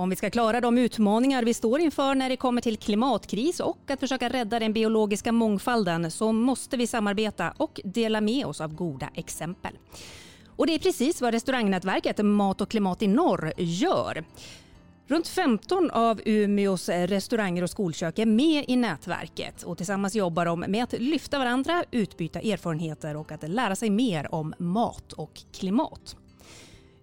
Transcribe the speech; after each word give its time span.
Om 0.00 0.10
vi 0.10 0.16
ska 0.16 0.30
klara 0.30 0.60
de 0.60 0.78
utmaningar 0.78 1.42
vi 1.42 1.54
står 1.54 1.80
inför 1.80 2.14
när 2.14 2.28
det 2.28 2.36
kommer 2.36 2.60
till 2.60 2.76
klimatkris 2.76 3.60
och 3.60 3.90
att 3.90 4.00
försöka 4.00 4.28
rädda 4.28 4.58
den 4.58 4.72
biologiska 4.72 5.32
mångfalden 5.32 6.10
så 6.10 6.32
måste 6.32 6.76
vi 6.76 6.86
samarbeta 6.86 7.54
och 7.56 7.80
dela 7.84 8.20
med 8.20 8.46
oss 8.46 8.60
av 8.60 8.74
goda 8.74 9.08
exempel. 9.14 9.78
Och 10.46 10.66
det 10.66 10.74
är 10.74 10.78
precis 10.78 11.20
vad 11.20 11.34
restaurangnätverket 11.34 12.24
Mat 12.24 12.60
och 12.60 12.70
klimat 12.70 13.02
i 13.02 13.06
norr 13.06 13.52
gör. 13.56 14.24
Runt 15.06 15.28
15 15.28 15.90
av 15.90 16.20
Umeås 16.24 16.88
restauranger 16.88 17.62
och 17.62 17.70
skolkök 17.70 18.18
är 18.18 18.26
med 18.26 18.64
i 18.68 18.76
nätverket 18.76 19.62
och 19.62 19.76
tillsammans 19.76 20.14
jobbar 20.14 20.46
de 20.46 20.60
med 20.60 20.84
att 20.84 20.92
lyfta 20.92 21.38
varandra, 21.38 21.84
utbyta 21.90 22.40
erfarenheter 22.40 23.16
och 23.16 23.32
att 23.32 23.48
lära 23.48 23.76
sig 23.76 23.90
mer 23.90 24.34
om 24.34 24.54
mat 24.58 25.12
och 25.12 25.40
klimat. 25.52 26.16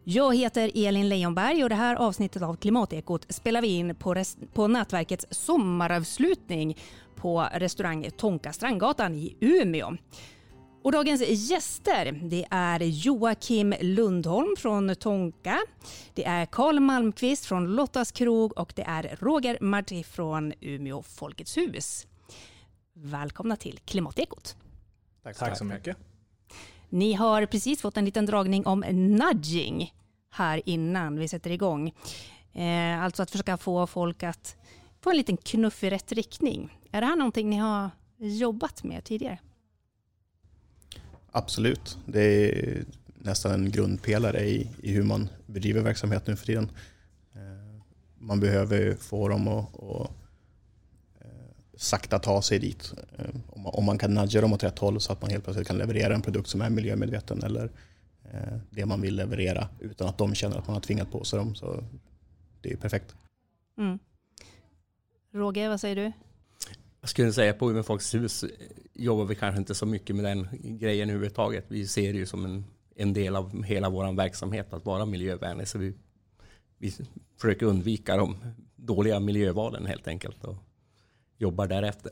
Jag 0.10 0.36
heter 0.36 0.72
Elin 0.76 1.10
Leijonberg 1.10 1.64
och 1.64 1.70
det 1.70 1.76
här 1.76 1.96
avsnittet 1.96 2.42
av 2.42 2.56
Klimatekot 2.56 3.26
spelar 3.30 3.62
vi 3.62 3.68
in 3.68 3.96
på, 3.96 4.24
på 4.54 4.68
nätverkets 4.68 5.26
sommaravslutning 5.32 6.78
på 7.16 7.48
restaurang 7.54 8.10
Tonka 8.18 8.54
Strandgatan 8.54 9.16
i 9.16 9.38
Umeå. 9.40 9.98
Och 10.84 10.92
dagens 10.92 11.22
gäster 11.30 12.20
det 12.24 12.46
är 12.50 12.80
Joakim 12.80 13.76
Lundholm 13.82 14.56
från 14.58 14.96
Tonka, 14.96 15.60
det 16.14 16.26
är 16.26 16.46
Karl 16.46 16.80
Malmqvist 16.80 17.46
från 17.46 17.76
Lottas 17.76 18.12
krog 18.12 18.58
och 18.58 18.74
det 18.76 18.84
är 18.84 19.18
Roger 19.20 19.58
Marti 19.62 20.04
från 20.04 20.54
Umeå 20.62 21.04
Folkets 21.04 21.58
hus. 21.58 22.08
Välkomna 22.94 23.56
till 23.56 23.80
Klimatekot. 23.86 24.56
Tack, 25.24 25.38
Tack 25.38 25.58
så 25.58 25.64
mycket. 25.64 25.98
Ni 26.90 27.14
har 27.14 27.46
precis 27.46 27.82
fått 27.82 27.98
en 27.98 28.06
liten 28.06 28.26
dragning 28.26 28.66
om 28.66 28.80
nudging 28.90 29.94
här 30.30 30.62
innan 30.66 31.20
vi 31.20 31.28
sätter 31.28 31.50
igång. 31.50 31.94
Eh, 32.54 33.04
alltså 33.04 33.24
att 33.24 33.32
försöka 33.32 33.58
få 33.58 33.88
folk 33.88 34.24
att 34.24 34.56
få 35.02 35.10
en 35.10 35.18
liten 35.18 35.38
knuff 35.38 35.84
i 35.84 35.90
rätt 35.90 36.12
riktning. 36.12 36.80
Är 36.92 37.02
det 37.02 37.08
här 37.08 37.16
någonting 37.16 37.50
ni 37.50 37.58
har 37.58 37.90
jobbat 38.18 38.84
med 38.84 39.04
tidigare? 39.04 39.40
Absolut. 41.32 41.98
Det 42.06 42.22
är 42.22 42.86
nästan 43.16 43.52
en 43.52 43.72
grundpelare 43.72 44.42
i, 44.42 44.70
i 44.84 44.92
hur 44.92 45.04
man 45.04 45.30
bedriver 45.46 45.82
verksamhet 45.82 46.28
nu 46.28 46.36
för 46.36 46.46
tiden. 46.46 46.72
Eh, 47.36 47.82
man 48.18 48.40
behöver 48.40 48.96
få 48.96 49.28
dem 49.28 49.48
att, 49.48 49.84
att 49.84 50.12
sakta 51.78 52.20
ta 52.20 52.42
sig 52.42 52.60
dit. 52.60 52.94
Eh, 53.18 53.26
om 53.48 53.86
man 53.86 53.98
kan 53.98 54.14
nudga 54.14 54.42
dem 54.42 54.54
åt 54.54 54.64
rätt 54.64 54.80
håll 54.80 55.02
så 55.02 55.14
att 55.14 55.22
man 55.22 55.32
helt 55.32 55.44
plötsligt 55.44 55.68
kan 55.68 55.78
leverera 55.78 56.16
en 56.16 56.22
produkt 56.22 56.50
som 56.50 56.62
är 56.62 56.70
miljömedveten 56.70 57.44
eller 57.44 57.72
det 58.70 58.86
man 58.86 59.02
vill 59.02 59.16
leverera 59.16 59.68
utan 59.80 60.08
att 60.08 60.18
de 60.18 60.36
känner 60.36 60.58
att 60.58 60.68
man 60.68 60.74
har 60.74 60.82
tvingat 60.82 61.12
på 61.12 61.24
sig 61.24 61.40
dem. 61.40 61.56
Så 61.56 61.84
det 62.62 62.72
är 62.72 62.78
perfekt. 62.78 63.16
Mm. 63.78 64.00
Roger, 65.34 65.70
vad 65.70 65.82
säger 65.82 65.96
du? 65.96 66.12
Jag 67.02 67.10
skulle 67.10 67.34
säga 67.34 67.54
på 67.54 67.72
Umeå 67.72 67.84
Folkets 67.84 68.16
hus 68.16 68.46
jobbar 68.94 69.26
vi 69.26 69.36
kanske 69.36 69.60
inte 69.60 69.76
så 69.76 69.86
mycket 69.86 70.16
med 70.16 70.26
den 70.26 70.48
grejen 70.80 71.10
överhuvudtaget. 71.10 71.66
Vi 71.68 71.88
ser 71.88 72.14
det 72.14 72.20
ju 72.20 72.26
som 72.26 72.46
en, 72.46 72.66
en 72.96 73.14
del 73.14 73.36
av 73.36 73.64
hela 73.64 73.90
vår 73.90 74.16
verksamhet 74.16 74.74
att 74.74 74.86
vara 74.86 75.06
miljövänlig. 75.06 75.68
Så 75.68 75.78
vi, 75.78 75.94
vi 76.78 76.94
försöker 77.38 77.66
undvika 77.66 78.18
de 78.18 78.38
dåliga 78.76 79.20
miljövalen 79.20 79.86
helt 79.86 80.08
enkelt 80.08 80.44
och 80.44 80.56
jobbar 81.38 81.68
därefter. 81.68 82.12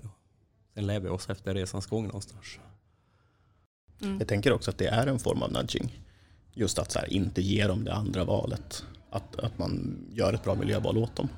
Sen 0.73 0.87
lär 0.87 0.99
vi 0.99 1.09
oss 1.09 1.29
efter 1.29 1.53
resans 1.53 1.85
gång 1.85 2.05
någonstans. 2.05 2.59
Mm. 4.01 4.17
Jag 4.19 4.27
tänker 4.27 4.53
också 4.53 4.71
att 4.71 4.77
det 4.77 4.87
är 4.87 5.07
en 5.07 5.19
form 5.19 5.41
av 5.41 5.51
nudging. 5.51 6.01
Just 6.53 6.79
att 6.79 6.91
så 6.91 6.99
här, 6.99 7.13
inte 7.13 7.41
ge 7.41 7.67
dem 7.67 7.83
det 7.83 7.93
andra 7.93 8.23
valet. 8.23 8.85
Att, 9.09 9.39
att 9.39 9.57
man 9.57 9.97
gör 10.11 10.33
ett 10.33 10.43
bra 10.43 10.55
miljöval 10.55 10.97
åt 10.97 11.15
dem. 11.15 11.29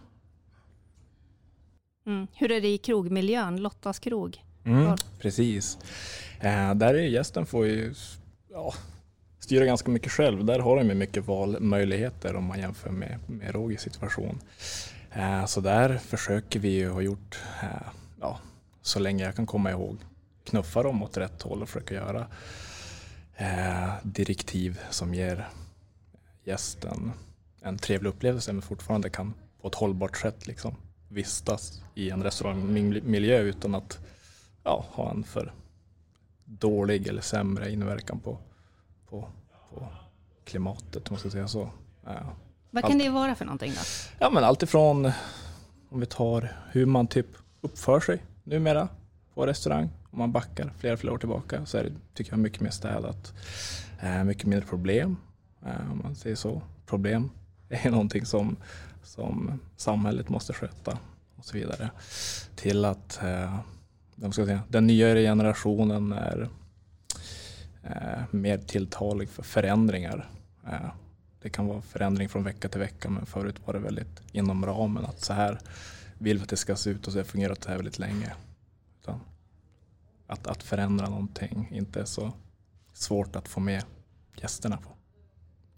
Mm. 2.06 2.28
Hur 2.34 2.52
är 2.52 2.62
det 2.62 2.68
i 2.68 2.78
krogmiljön, 2.78 3.62
Lottas 3.62 4.00
krog? 4.00 4.44
Mm, 4.66 4.98
precis. 5.19 5.78
Eh, 6.40 6.75
där 6.75 6.94
är 6.94 7.08
gästen 7.08 7.46
får 7.46 7.68
ju 7.68 7.94
ja, 8.50 8.74
styra 9.40 9.66
ganska 9.66 9.92
mycket 9.92 10.12
själv. 10.12 10.46
Där 10.46 10.59
har 10.59 10.78
de 10.78 10.96
mycket 10.96 11.25
valmöjligheter 11.25 12.36
om 12.36 12.44
man 12.44 12.59
jämför 12.59 12.90
med, 12.90 13.19
med 13.28 13.56
Rogers 13.56 13.81
situation. 13.81 14.40
Eh, 15.12 15.45
så 15.45 15.62
där 15.62 15.97
försöker 15.97 16.59
vi 16.59 16.69
ju 16.69 16.90
ha 16.90 17.01
gjort, 17.01 17.40
eh, 17.63 17.91
ja, 18.19 18.40
så 18.81 19.00
länge 19.00 19.23
jag 19.23 19.35
kan 19.35 19.45
komma 19.45 19.72
ihåg, 19.72 19.97
knuffa 20.44 20.84
dem 20.84 21.03
åt 21.03 21.18
rätt 21.18 21.41
håll 21.41 21.62
och 21.62 21.69
försöka 21.69 21.95
göra 21.95 22.28
eh, 23.35 23.90
direktiv 24.03 24.79
som 24.90 25.13
ger 25.13 25.47
gästen 26.44 27.12
en 27.62 27.78
trevlig 27.78 28.09
upplevelse 28.09 28.53
men 28.53 28.62
fortfarande 28.62 29.09
kan 29.09 29.34
på 29.62 29.68
ett 29.68 29.75
hållbart 29.75 30.18
sätt 30.18 30.47
liksom 30.47 30.75
vistas 31.07 31.84
i 31.95 32.09
en 32.09 32.24
restaurangmiljö 32.24 33.39
utan 33.39 33.75
att 33.75 34.00
ja, 34.63 34.85
ha 34.89 35.12
en 35.12 35.24
för 35.24 35.53
dålig 36.45 37.07
eller 37.07 37.22
sämre 37.22 37.72
inverkan 37.72 38.19
på, 38.19 38.38
på, 39.09 39.29
på 39.69 39.88
klimatet, 40.44 41.07
om 41.07 41.13
man 41.13 41.19
ska 41.19 41.29
säga 41.29 41.47
så. 41.47 41.69
Ja. 42.06 42.35
Vad 42.82 42.92
kan 42.92 42.92
allt, 42.92 43.04
det 43.04 43.10
vara 43.10 43.36
för 43.36 43.46
någonting 43.46 43.72
då? 43.72 43.82
Ja 44.20 44.30
men 44.30 44.44
alltifrån 44.44 45.12
om 45.90 46.00
vi 46.00 46.06
tar 46.06 46.52
hur 46.72 46.86
man 46.86 47.08
typ 47.08 47.28
uppför 47.62 48.00
sig 48.00 48.24
numera 48.44 48.88
på 49.34 49.46
restaurang. 49.46 49.90
Om 50.12 50.20
man 50.20 50.32
backar 50.32 50.74
flera, 50.78 50.98
flera 50.98 51.14
år 51.14 51.18
tillbaka 51.18 51.66
så 51.66 51.78
är 51.78 51.84
det, 51.84 51.92
tycker 52.14 52.32
jag, 52.32 52.40
mycket 52.40 52.62
mer 52.62 52.70
städat. 52.70 53.34
Eh, 54.00 54.24
mycket 54.24 54.46
mindre 54.46 54.68
problem, 54.68 55.18
eh, 55.66 55.92
om 55.92 56.02
man 56.04 56.16
säger 56.16 56.36
så. 56.36 56.62
Problem 56.86 57.30
är 57.70 57.92
någonting 57.92 58.26
som, 58.26 58.58
som 59.04 59.60
samhället 59.78 60.30
måste 60.30 60.54
sköta 60.54 60.98
och 61.36 61.46
så 61.46 61.58
vidare. 61.58 61.90
Till 62.56 62.86
att 62.86 63.24
eh, 63.24 63.60
ska 64.32 64.46
säga, 64.46 64.62
den 64.68 64.88
nyare 64.88 65.22
generationen 65.22 66.12
är 66.12 66.50
eh, 67.84 68.24
mer 68.32 68.58
tilltalig 68.58 69.30
för 69.30 69.44
förändringar. 69.44 70.30
Eh, 70.68 70.92
det 71.47 71.52
kan 71.52 71.68
vara 71.68 71.81
förändring 71.81 72.30
från 72.30 72.44
vecka 72.44 72.69
till 72.69 72.80
vecka 72.80 73.09
men 73.09 73.25
förut 73.25 73.56
var 73.66 73.74
det 73.74 73.80
väldigt 73.80 74.22
inom 74.31 74.66
ramen 74.66 75.06
att 75.06 75.19
så 75.19 75.34
här 75.34 75.59
vill 76.18 76.38
vi 76.38 76.44
att 76.44 76.50
det 76.50 76.58
ska 76.58 76.75
se 76.75 76.90
ut 76.90 77.08
och 77.08 77.13
så 77.13 77.19
har 77.19 77.24
det 77.24 77.30
fungerat 77.30 77.63
så 77.63 77.69
här 77.69 77.75
väldigt 77.75 78.00
länge. 78.00 78.34
Utan 79.02 79.19
att, 80.28 80.47
att 80.47 80.63
förändra 80.63 81.09
någonting 81.09 81.69
inte 81.72 82.00
är 82.00 82.06
så 82.06 82.31
svårt 82.94 83.36
att 83.36 83.47
få 83.47 83.59
med 83.59 83.84
gästerna 84.36 84.78
på. 84.78 84.90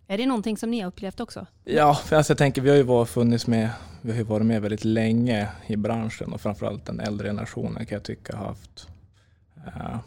Är 0.08 0.18
det 0.18 0.25
någonting 0.25 0.58
som 0.58 0.72
ni 0.72 0.79
har 0.79 0.88
upplevt 0.88 1.19
också? 1.19 1.46
Ja, 1.63 1.96
för 1.96 2.16
alltså 2.16 2.31
jag 2.31 2.38
tänker 2.38 2.62
vi 2.62 2.69
har 2.69 2.78
ju 2.78 2.84
varit, 2.84 3.09
funnits 3.09 3.47
med, 3.47 3.69
vi 4.02 4.12
har 4.12 4.18
ju 4.18 4.24
varit 4.24 4.46
med 4.46 4.62
väldigt 4.62 4.85
länge 4.85 5.50
i 5.68 5.75
branschen 5.75 6.34
och 6.34 6.41
framförallt 6.41 6.85
den 6.85 7.00
äldre 7.00 7.28
generationen 7.28 7.85
kan 7.85 7.96
jag 7.96 8.03
tycka 8.03 8.38
har 8.38 8.46
haft 8.46 8.88
uh, 9.58 9.97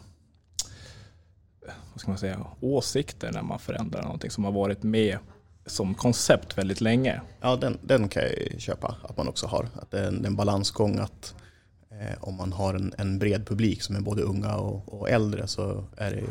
vad 1.93 1.99
ska 1.99 2.11
man 2.11 2.17
säga, 2.17 2.45
åsikter 2.59 3.31
när 3.31 3.41
man 3.41 3.59
förändrar 3.59 4.01
någonting 4.01 4.29
som 4.29 4.43
har 4.43 4.51
varit 4.51 4.83
med 4.83 5.17
som 5.65 5.93
koncept 5.93 6.57
väldigt 6.57 6.81
länge. 6.81 7.21
Ja, 7.41 7.55
den, 7.55 7.77
den 7.81 8.09
kan 8.09 8.23
jag 8.23 8.61
köpa 8.61 8.95
att 9.03 9.17
man 9.17 9.27
också 9.27 9.47
har. 9.47 9.67
Att 9.81 9.91
det 9.91 9.99
är 9.99 10.07
en, 10.07 10.25
en 10.25 10.35
balansgång 10.35 10.99
att 10.99 11.35
eh, 11.91 12.17
om 12.19 12.35
man 12.35 12.53
har 12.53 12.73
en, 12.73 12.93
en, 12.97 13.19
bred 13.19 13.47
publik 13.47 13.81
som 13.81 13.95
är 13.95 13.99
både 13.99 14.21
unga 14.21 14.55
och, 14.55 14.93
och 14.93 15.09
äldre 15.09 15.47
så 15.47 15.83
är 15.97 16.11
det 16.11 16.23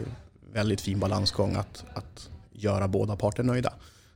väldigt 0.53 0.81
fin 0.81 1.01
balansgång 1.01 1.55
att, 1.55 1.85
att 1.95 2.31
göra 2.53 2.89
båda 2.89 3.17
parter 3.17 3.43
nöjda. 3.43 3.73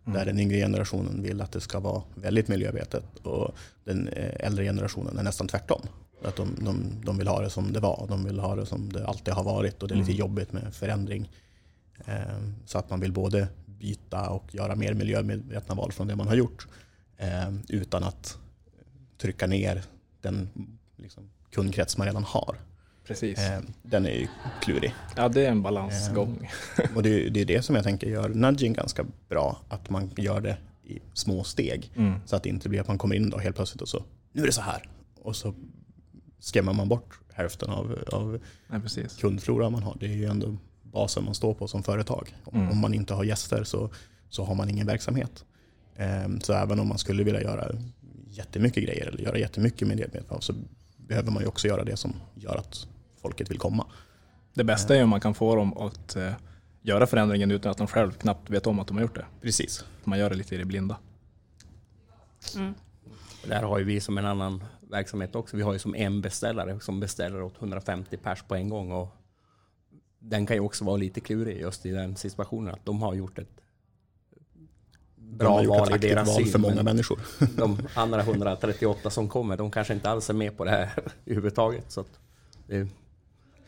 Mm. 0.07 0.19
Där 0.19 0.27
den 0.27 0.39
yngre 0.39 0.57
generationen 0.57 1.23
vill 1.23 1.41
att 1.41 1.53
det 1.53 1.61
ska 1.61 1.81
vara 1.81 2.03
väldigt 2.15 2.49
miljövetet 2.49 3.05
och 3.23 3.55
den 3.85 4.09
eh, 4.09 4.47
äldre 4.47 4.65
generationen 4.65 5.19
är 5.19 5.23
nästan 5.23 5.49
tvärtom. 5.49 5.83
Att 6.25 6.37
de, 6.37 6.57
de, 6.61 6.93
de 7.05 7.19
vill 7.19 7.29
ha 7.29 7.41
det 7.41 7.51
som 7.51 7.73
det 7.73 7.81
var, 7.81 8.07
de 8.09 8.25
vill 8.25 8.39
ha 8.39 8.57
det 8.57 8.67
som 8.67 8.93
det 8.93 9.07
alltid 9.07 9.35
har 9.35 9.45
varit 9.45 9.83
och 9.83 9.89
det 9.89 9.95
är 9.95 9.97
lite 9.97 10.11
mm. 10.11 10.19
jobbigt 10.19 10.53
med 10.53 10.75
förändring. 10.75 11.31
Eh, 12.05 12.39
så 12.67 12.79
att 12.79 12.91
man 12.91 13.01
vill 13.01 13.13
både 13.13 13.49
byta 13.79 14.31
och 14.31 14.55
göra 14.55 14.75
mer 14.75 14.95
miljömedvetna 14.95 15.75
val 15.75 15.93
från 15.93 16.07
det 16.07 16.17
man 16.17 16.29
har 16.29 16.35
gjort 16.35 16.67
eh, 17.17 17.55
utan 17.69 18.05
att 18.05 18.39
trycka 19.19 19.47
ner 19.47 19.83
den 20.21 20.49
liksom, 20.97 21.31
kundkrets 21.51 21.99
man 21.99 22.07
redan 22.07 22.25
har. 22.25 22.57
Precis. 23.07 23.39
Eh, 23.39 23.61
den 23.83 24.07
är 24.07 24.11
ju 24.11 24.29
klurig. 24.63 24.95
Ja, 25.17 25.29
det 25.29 25.47
är 25.47 25.51
en 25.51 25.63
balansgång. 25.63 26.51
Eh, 26.79 26.97
och 26.97 27.03
det, 27.03 27.29
det, 27.29 27.41
är 27.41 27.45
det 27.45 27.63
som 27.63 27.75
jag 27.75 27.85
tänker 27.85 28.07
gör 28.07 28.29
nudging 28.29 28.73
ganska 28.73 29.07
bra. 29.29 29.61
Att 29.69 29.91
man 29.91 30.11
gör 30.17 30.41
det 30.41 30.57
i 30.85 31.01
små 31.13 31.45
steg. 31.45 31.93
Mm. 31.97 32.21
Så 32.27 32.37
att 32.37 32.43
det 32.43 32.49
inte 32.49 32.69
blir 32.69 32.81
att 32.81 32.89
man 32.89 32.99
kommer 32.99 33.15
in 33.15 33.31
då 33.31 33.39
helt 33.39 33.57
plötsligt 33.57 33.83
och 33.83 33.89
så, 33.89 34.05
nu 34.33 34.43
är 34.43 34.47
det 34.47 34.53
så 34.53 34.61
här. 34.61 34.89
Och 35.23 35.37
så 35.37 35.55
skrämmer 36.39 36.73
man 36.73 36.89
bort 36.89 37.21
hälften 37.33 37.71
av, 37.71 37.99
av 38.13 38.41
ja, 38.69 38.81
kundfloran 39.21 39.73
man 39.73 39.83
har. 39.83 39.97
Det 40.01 40.07
är 40.07 40.17
ju 40.17 40.25
ändå 40.25 40.57
basen 40.97 41.25
man 41.25 41.35
står 41.35 41.55
på 41.55 41.69
som 41.69 41.83
företag. 41.83 42.35
Mm. 42.53 42.71
Om 42.71 42.79
man 42.79 42.95
inte 42.95 43.15
har 43.15 43.25
gäster 43.25 43.65
så, 43.65 43.91
så 44.29 44.45
har 44.45 44.55
man 44.55 44.69
ingen 44.69 44.87
verksamhet. 44.87 45.45
Eh, 45.97 46.29
så 46.43 46.53
även 46.53 46.81
om 46.81 46.89
man 46.89 46.99
skulle 46.99 47.25
vilja 47.25 47.43
göra 47.43 47.69
jättemycket 48.31 48.85
grejer 48.85 49.07
eller 49.07 49.23
göra 49.23 49.39
jättemycket 49.39 49.89
med 49.89 49.97
det 49.99 50.23
så 50.41 50.55
behöver 50.97 51.31
man 51.31 51.43
ju 51.43 51.49
också 51.49 51.69
göra 51.69 51.85
det 51.85 51.97
som 51.97 52.15
gör 52.35 52.57
att 52.57 52.87
folket 53.23 53.51
vill 53.51 53.59
komma. 53.59 53.87
Det 54.55 54.65
bästa 54.65 54.97
är 54.97 55.03
om 55.03 55.11
man 55.11 55.21
kan 55.21 55.35
få 55.35 55.57
dem 55.57 55.77
att 55.79 56.17
eh, 56.17 56.33
göra 56.83 57.07
förändringen 57.07 57.51
utan 57.51 57.71
att 57.71 57.79
de 57.79 57.87
själv 57.87 58.13
knappt 58.13 58.51
vet 58.51 58.67
om 58.67 58.81
att 58.81 58.87
de 58.87 58.97
har 58.97 59.03
gjort 59.03 59.15
det. 59.15 59.27
Precis. 59.43 59.85
Man 60.05 60.19
gör 60.19 60.31
det 60.31 60.37
lite 60.37 60.55
i 60.55 60.59
det 60.59 60.65
blinda. 60.65 60.97
Mm. 62.57 62.75
Där 63.49 63.63
har 63.63 63.79
ju 63.79 63.85
vi 63.85 64.01
som 64.01 64.19
en 64.19 64.27
annan 64.27 64.65
verksamhet 64.91 65.35
också. 65.35 65.57
Vi 65.57 65.63
har 65.63 65.73
ju 65.73 65.79
som 65.79 65.95
en 65.95 66.21
beställare 66.21 66.81
som 66.81 67.01
beställer 67.01 67.43
åt 67.43 67.57
150 67.59 68.17
pers 68.17 68.43
på 68.43 68.55
en 68.55 68.69
gång. 68.69 68.93
Och 68.93 69.09
den 70.29 70.47
kan 70.47 70.57
ju 70.57 70.61
också 70.61 70.85
vara 70.85 70.97
lite 70.97 71.21
klurig 71.21 71.61
just 71.61 71.87
i 71.87 71.91
den 71.91 72.17
situationen. 72.17 72.75
Att 72.75 72.85
de 72.85 73.03
har 73.03 73.15
gjort 73.15 73.39
ett 73.39 73.61
bra 75.17 75.59
de 75.63 75.67
val 75.67 75.95
i 75.95 75.99
deras 75.99 76.29
val 76.29 76.37
syn. 76.37 76.53
för 76.53 76.59
många 76.59 76.83
människor. 76.83 77.21
De 77.57 77.79
andra 77.95 78.21
138 78.21 79.11
som 79.11 79.29
kommer, 79.29 79.57
de 79.57 79.71
kanske 79.71 79.95
inte 79.95 80.11
alls 80.11 80.31
är 80.31 80.35
med 80.35 80.57
på 80.57 80.65
det 80.65 80.71
här 80.71 80.91
överhuvudtaget. 81.27 81.85
Så 81.89 82.05
det 82.67 82.89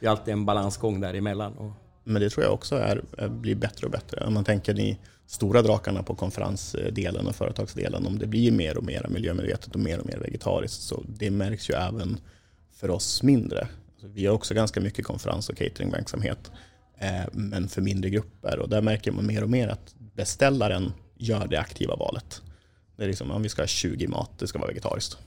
är 0.01 0.09
alltid 0.09 0.33
en 0.33 0.45
balansgång 0.45 1.01
däremellan. 1.01 1.53
Och 1.53 1.71
Men 2.05 2.23
det 2.23 2.31
tror 2.31 2.45
jag 2.45 2.55
också 2.55 2.77
är, 2.77 3.29
blir 3.29 3.55
bättre 3.55 3.87
och 3.87 3.93
bättre. 3.93 4.27
Om 4.27 4.35
man 4.35 4.45
tänker 4.45 4.75
ni 4.75 4.99
stora 5.27 5.63
drakarna 5.63 6.03
på 6.03 6.15
konferensdelen 6.15 7.27
och 7.27 7.35
företagsdelen, 7.35 8.07
om 8.07 8.19
det 8.19 8.27
blir 8.27 8.53
mer 8.53 8.77
och 8.77 8.85
mer 8.85 9.07
miljömedvetet 9.09 9.75
och 9.75 9.81
mer 9.81 9.99
och 9.99 10.07
mer 10.07 10.19
vegetariskt, 10.19 10.83
så 10.83 11.03
det 11.07 11.31
märks 11.31 11.71
ju 11.71 11.75
även 11.75 12.21
för 12.73 12.91
oss 12.91 13.23
mindre. 13.23 13.69
Alltså 13.99 14.09
vi 14.09 14.27
har 14.27 14.35
också 14.35 14.55
ganska 14.55 14.81
mycket 14.81 15.05
konferens 15.05 15.49
och 15.49 15.57
cateringverksamhet, 15.57 16.51
eh, 16.99 17.25
men 17.33 17.69
för 17.69 17.83
mindre 17.83 18.11
grupper. 18.11 18.59
Och 18.59 18.69
där 18.69 18.83
märker 18.83 19.13
man 19.13 19.27
mer 19.27 19.43
och 19.43 19.51
mer 19.51 19.69
att 19.69 19.95
beställaren 19.99 20.93
gör 21.17 21.47
det 21.47 21.61
aktiva 21.61 21.97
valet. 21.97 22.43
Det 22.97 23.05
är 23.05 23.09
liksom, 23.09 23.31
om 23.31 23.43
vi 23.43 23.49
ska 23.49 23.63
ha 23.63 23.67
20 23.67 24.09
mat, 24.09 24.31
det 24.39 24.47
ska 24.47 24.59
vara 24.59 24.69
vegetariskt. 24.69 25.19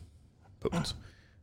Punkt. 0.61 0.95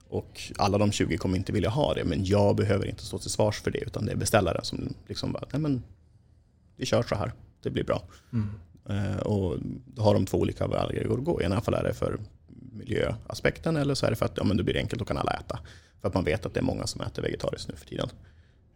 Och 0.08 0.52
alla 0.56 0.78
de 0.78 0.92
20 0.92 1.16
kommer 1.16 1.36
inte 1.36 1.52
vilja 1.52 1.68
ha 1.68 1.94
det, 1.94 2.04
men 2.04 2.24
jag 2.24 2.56
behöver 2.56 2.86
inte 2.86 3.04
stå 3.04 3.18
till 3.18 3.30
svars 3.30 3.60
för 3.60 3.70
det, 3.70 3.78
utan 3.78 4.06
det 4.06 4.12
är 4.12 4.16
beställaren 4.16 4.64
som 4.64 4.94
liksom 5.06 5.32
bara, 5.32 5.44
nej 5.52 5.60
men 5.60 5.82
vi 6.76 6.86
kör 6.86 7.02
så 7.02 7.14
här, 7.14 7.32
det 7.62 7.70
blir 7.70 7.84
bra. 7.84 8.02
Mm. 8.32 8.50
Eh, 8.88 9.16
och 9.16 9.56
då 9.86 10.02
har 10.02 10.14
de 10.14 10.26
två 10.26 10.38
olika 10.38 10.66
vägar 10.66 11.12
att 11.12 11.24
gå. 11.24 11.40
I 11.40 11.44
ena 11.44 11.60
fall 11.60 11.74
är 11.74 11.82
det 11.82 11.94
för 11.94 12.18
miljöaspekten 12.72 13.76
eller 13.76 13.94
så 13.94 14.06
är 14.06 14.10
det 14.10 14.16
för 14.16 14.26
att 14.26 14.36
ja, 14.36 14.44
men 14.44 14.56
det 14.56 14.62
blir 14.62 14.76
enkelt, 14.76 14.98
då 14.98 15.04
kan 15.04 15.16
alla 15.16 15.32
äta. 15.32 15.58
För 16.00 16.08
att 16.08 16.14
man 16.14 16.24
vet 16.24 16.46
att 16.46 16.54
det 16.54 16.60
är 16.60 16.64
många 16.64 16.86
som 16.86 17.00
äter 17.00 17.22
vegetariskt 17.22 17.68
nu 17.68 17.76
för 17.76 17.86
tiden. 17.86 18.08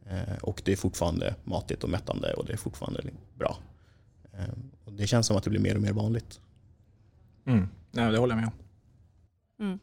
Eh, 0.07 0.39
och 0.43 0.63
det 0.65 0.73
är 0.73 0.77
fortfarande 0.77 1.35
matigt 1.45 1.85
och 1.85 1.91
mättande 1.91 2.33
och 2.33 2.47
det 2.47 2.53
är 2.53 2.57
fortfarande 2.57 3.03
bra. 3.39 3.57
Eh, 4.33 4.55
och 4.85 4.93
det 4.93 5.07
känns 5.07 5.27
som 5.27 5.37
att 5.37 5.45
det 5.45 5.51
blir 5.51 5.61
mer 5.61 5.75
och 5.75 5.83
mer 5.83 5.93
vanligt. 5.93 6.41
Mm. 7.47 7.69
Ja, 7.91 8.11
det 8.11 8.19
håller 8.19 8.35
jag 8.35 8.41
med 8.41 8.47
om. 8.47 8.63
Mm. 9.67 9.79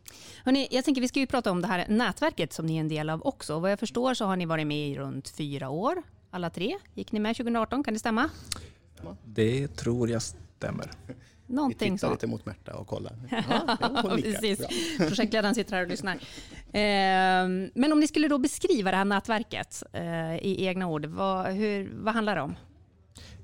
Hörrni, 0.45 0.67
jag 0.71 0.85
tänker 0.85 1.01
vi 1.01 1.07
ska 1.07 1.19
ju 1.19 1.27
prata 1.27 1.51
om 1.51 1.61
det 1.61 1.67
här 1.67 1.85
nätverket 1.87 2.53
som 2.53 2.65
ni 2.65 2.75
är 2.75 2.79
en 2.79 2.89
del 2.89 3.09
av 3.09 3.25
också. 3.25 3.59
Vad 3.59 3.71
jag 3.71 3.79
förstår 3.79 4.13
så 4.13 4.25
har 4.25 4.35
ni 4.35 4.45
varit 4.45 4.67
med 4.67 4.89
i 4.89 4.97
runt 4.97 5.29
fyra 5.29 5.69
år, 5.69 6.03
alla 6.29 6.49
tre. 6.49 6.77
Gick 6.93 7.11
ni 7.11 7.19
med 7.19 7.35
2018, 7.35 7.83
kan 7.83 7.93
det 7.93 7.99
stämma? 7.99 8.29
Det 9.25 9.67
tror 9.67 10.09
jag 10.09 10.21
stämmer. 10.21 10.91
Vi 11.07 11.55
Någonting 11.55 11.97
tittar 11.97 12.07
så. 12.07 12.13
lite 12.13 12.27
mot 12.27 12.45
Märta 12.45 12.73
och 12.73 12.87
kollar. 12.87 13.13
Ja. 13.49 13.77
Precis. 14.23 14.67
Projektledaren 14.97 15.55
sitter 15.55 15.75
här 15.75 15.83
och 15.83 15.89
lyssnar. 15.89 16.19
Ehm, 16.73 17.71
men 17.75 17.93
om 17.93 17.99
ni 17.99 18.07
skulle 18.07 18.27
då 18.27 18.37
beskriva 18.37 18.91
det 18.91 18.97
här 18.97 19.05
nätverket 19.05 19.83
eh, 19.93 20.35
i 20.35 20.65
egna 20.65 20.87
ord, 20.87 21.05
vad, 21.05 21.45
hur, 21.45 21.91
vad 21.93 22.13
handlar 22.13 22.35
det 22.35 22.41
om? 22.41 22.55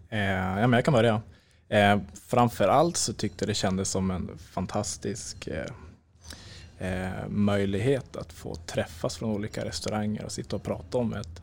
Eh, 0.09 0.19
ja, 0.19 0.67
men 0.67 0.73
jag 0.73 0.85
kan 0.85 0.93
börja. 0.93 1.21
Eh, 1.69 1.99
framför 2.27 2.67
allt 2.67 2.97
så 2.97 3.13
tyckte 3.13 3.43
jag 3.43 3.49
det 3.49 3.53
kändes 3.53 3.89
som 3.89 4.11
en 4.11 4.37
fantastisk 4.37 5.47
eh, 5.47 5.65
eh, 6.77 7.27
möjlighet 7.27 8.15
att 8.15 8.33
få 8.33 8.55
träffas 8.55 9.17
från 9.17 9.31
olika 9.31 9.65
restauranger 9.65 10.25
och 10.25 10.31
sitta 10.31 10.55
och 10.55 10.63
prata 10.63 10.97
om 10.97 11.13
ett 11.13 11.41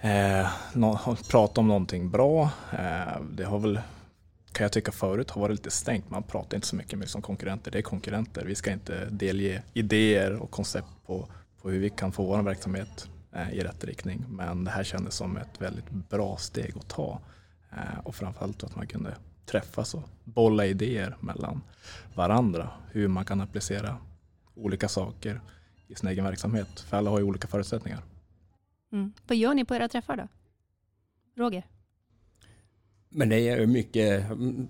eh, 0.00 0.48
no, 0.72 1.16
prata 1.30 1.60
om 1.60 1.68
någonting 1.68 2.10
bra. 2.10 2.50
Eh, 2.72 3.22
det 3.32 3.44
har 3.44 3.58
väl, 3.58 3.80
kan 4.54 4.64
jag 4.64 4.72
tycka 4.72 4.92
förut, 4.92 5.30
har 5.30 5.40
varit 5.40 5.56
lite 5.56 5.70
stängt. 5.70 6.10
Man 6.10 6.22
pratar 6.22 6.56
inte 6.56 6.66
så 6.66 6.76
mycket 6.76 6.98
med 6.98 7.08
som 7.08 7.22
konkurrenter. 7.22 7.70
Det 7.70 7.78
är 7.78 7.82
konkurrenter. 7.82 8.44
Vi 8.44 8.54
ska 8.54 8.72
inte 8.72 9.08
delge 9.10 9.62
idéer 9.72 10.32
och 10.36 10.50
koncept 10.50 10.88
på, 11.06 11.28
på 11.62 11.70
hur 11.70 11.78
vi 11.78 11.90
kan 11.90 12.12
få 12.12 12.26
vår 12.26 12.42
verksamhet 12.42 13.08
eh, 13.32 13.52
i 13.52 13.60
rätt 13.60 13.84
riktning. 13.84 14.24
Men 14.28 14.64
det 14.64 14.70
här 14.70 14.84
kändes 14.84 15.14
som 15.14 15.36
ett 15.36 15.60
väldigt 15.60 15.90
bra 15.90 16.36
steg 16.36 16.76
att 16.76 16.88
ta. 16.88 17.20
Eh, 17.72 17.98
och 18.04 18.14
framförallt 18.14 18.64
att 18.64 18.76
man 18.76 18.86
kunde 18.86 19.16
träffas 19.46 19.94
och 19.94 20.08
bolla 20.24 20.66
idéer 20.66 21.16
mellan 21.20 21.60
varandra. 22.14 22.70
Hur 22.90 23.08
man 23.08 23.24
kan 23.24 23.40
applicera 23.40 23.96
olika 24.54 24.88
saker 24.88 25.40
i 25.88 25.94
sin 25.94 26.08
egen 26.08 26.24
verksamhet. 26.24 26.80
För 26.80 26.96
alla 26.96 27.10
har 27.10 27.18
ju 27.18 27.24
olika 27.24 27.48
förutsättningar. 27.48 28.02
Mm. 28.92 29.12
Vad 29.26 29.36
gör 29.36 29.54
ni 29.54 29.64
på 29.64 29.74
era 29.74 29.88
träffar 29.88 30.16
då? 30.16 30.28
Roger? 31.36 31.66
Men 33.16 33.28
det 33.28 33.48
är 33.48 33.58
ju 33.60 33.66
mycket, 33.66 34.30
mm, 34.30 34.68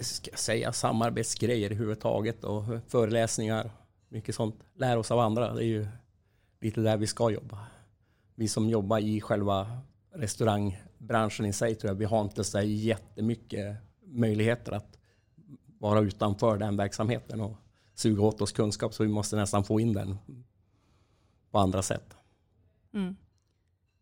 ska 0.00 0.30
jag 0.30 0.38
säga, 0.38 0.72
samarbetsgrejer 0.72 1.66
överhuvudtaget 1.66 2.44
och 2.44 2.64
föreläsningar, 2.88 3.70
mycket 4.08 4.34
sånt. 4.34 4.54
lär 4.74 4.96
oss 4.96 5.10
av 5.10 5.18
andra, 5.18 5.54
det 5.54 5.64
är 5.64 5.66
ju 5.66 5.86
lite 6.60 6.80
där 6.80 6.96
vi 6.96 7.06
ska 7.06 7.30
jobba. 7.30 7.66
Vi 8.34 8.48
som 8.48 8.70
jobbar 8.70 8.98
i 8.98 9.20
själva 9.20 9.80
restaurangbranschen 10.14 11.46
i 11.46 11.52
sig 11.52 11.74
tror 11.74 11.90
jag, 11.90 11.94
vi 11.94 12.04
har 12.04 12.20
inte 12.20 12.44
så 12.44 12.60
jättemycket 12.60 13.76
möjligheter 14.02 14.72
att 14.72 14.98
vara 15.78 16.00
utanför 16.00 16.58
den 16.58 16.76
verksamheten 16.76 17.40
och 17.40 17.56
suga 17.94 18.22
åt 18.22 18.40
oss 18.40 18.52
kunskap 18.52 18.94
så 18.94 19.02
vi 19.02 19.08
måste 19.08 19.36
nästan 19.36 19.64
få 19.64 19.80
in 19.80 19.92
den 19.92 20.18
på 21.50 21.58
andra 21.58 21.82
sätt. 21.82 22.16
Mm. 22.94 23.16